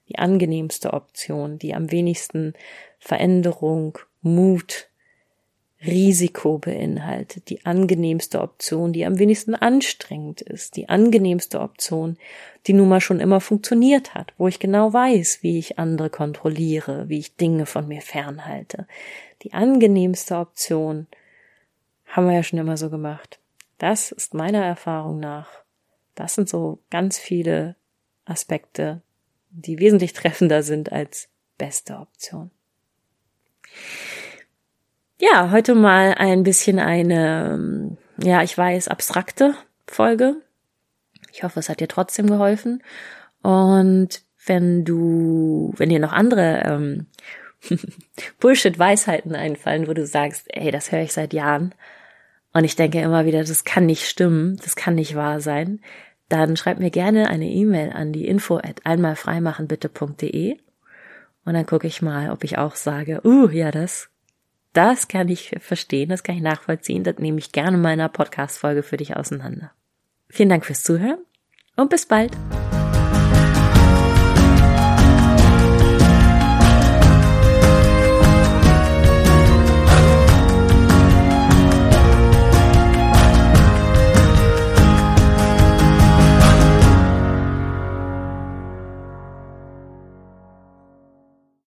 Die 0.07 0.17
angenehmste 0.17 0.93
Option, 0.93 1.59
die 1.59 1.75
am 1.75 1.91
wenigsten 1.91 2.53
Veränderung, 2.99 3.99
Mut, 4.21 4.89
Risiko 5.85 6.57
beinhaltet, 6.57 7.49
die 7.49 7.65
angenehmste 7.65 8.41
Option, 8.41 8.91
die 8.91 9.05
am 9.05 9.17
wenigsten 9.17 9.55
anstrengend 9.55 10.41
ist, 10.41 10.75
die 10.75 10.89
angenehmste 10.89 11.61
Option, 11.61 12.17
die 12.67 12.73
nun 12.73 12.89
mal 12.89 12.99
schon 12.99 13.21
immer 13.21 13.39
funktioniert 13.39 14.13
hat, 14.13 14.33
wo 14.37 14.49
ich 14.49 14.59
genau 14.59 14.91
weiß, 14.91 15.39
wie 15.41 15.57
ich 15.57 15.79
andere 15.79 16.09
kontrolliere, 16.09 17.07
wie 17.07 17.19
ich 17.19 17.37
Dinge 17.37 17.65
von 17.65 17.87
mir 17.87 18.01
fernhalte. 18.01 18.87
Die 19.43 19.53
angenehmste 19.53 20.35
Option 20.35 21.07
haben 22.07 22.27
wir 22.27 22.33
ja 22.33 22.43
schon 22.43 22.59
immer 22.59 22.75
so 22.75 22.89
gemacht. 22.89 23.39
Das 23.79 24.11
ist 24.11 24.33
meiner 24.33 24.63
Erfahrung 24.63 25.19
nach, 25.19 25.47
das 26.13 26.35
sind 26.35 26.49
so 26.49 26.79
ganz 26.91 27.17
viele 27.17 27.75
Aspekte, 28.25 29.01
die 29.49 29.79
wesentlich 29.79 30.13
treffender 30.13 30.63
sind 30.63 30.91
als 30.91 31.29
beste 31.57 31.95
Option. 31.97 32.51
Ja, 35.17 35.51
heute 35.51 35.75
mal 35.75 36.13
ein 36.13 36.43
bisschen 36.43 36.77
eine, 36.77 37.97
ja, 38.21 38.43
ich 38.43 38.57
weiß, 38.57 38.89
abstrakte 38.89 39.55
Folge. 39.87 40.35
Ich 41.31 41.43
hoffe, 41.43 41.59
es 41.59 41.69
hat 41.69 41.79
dir 41.79 41.87
trotzdem 41.87 42.27
geholfen. 42.27 42.83
Und 43.41 44.23
wenn 44.45 44.83
du, 44.83 45.73
wenn 45.77 45.89
dir 45.89 45.99
noch 45.99 46.11
andere 46.11 46.63
ähm, 46.65 47.07
Bullshit-Weisheiten 48.39 49.35
einfallen, 49.35 49.87
wo 49.87 49.93
du 49.93 50.05
sagst, 50.05 50.47
ey, 50.49 50.69
das 50.69 50.91
höre 50.91 51.03
ich 51.03 51.13
seit 51.13 51.33
Jahren, 51.33 51.73
und 52.53 52.63
ich 52.63 52.75
denke 52.75 52.99
immer 53.01 53.25
wieder, 53.25 53.39
das 53.39 53.63
kann 53.63 53.85
nicht 53.85 54.07
stimmen, 54.07 54.57
das 54.63 54.75
kann 54.75 54.95
nicht 54.95 55.15
wahr 55.15 55.39
sein, 55.39 55.81
dann 56.29 56.57
schreib 56.57 56.79
mir 56.79 56.91
gerne 56.91 57.29
eine 57.29 57.49
E-Mail 57.49 57.91
an 57.91 58.13
die 58.13 58.27
info 58.27 58.57
at 58.57 58.85
einmalfreimachenbitte.de 58.85 60.57
und 61.45 61.53
dann 61.53 61.65
gucke 61.65 61.87
ich 61.87 62.01
mal, 62.01 62.31
ob 62.31 62.43
ich 62.43 62.57
auch 62.57 62.75
sage, 62.75 63.21
uh, 63.23 63.49
ja, 63.49 63.71
das, 63.71 64.09
das 64.73 65.07
kann 65.07 65.29
ich 65.29 65.55
verstehen, 65.59 66.09
das 66.09 66.23
kann 66.23 66.35
ich 66.35 66.41
nachvollziehen, 66.41 67.03
das 67.03 67.17
nehme 67.17 67.39
ich 67.39 67.51
gerne 67.51 67.77
in 67.77 67.81
meiner 67.81 68.09
Podcast-Folge 68.09 68.83
für 68.83 68.97
dich 68.97 69.15
auseinander. 69.15 69.71
Vielen 70.29 70.49
Dank 70.49 70.65
fürs 70.65 70.83
Zuhören 70.83 71.19
und 71.75 71.89
bis 71.89 72.05
bald. 72.05 72.31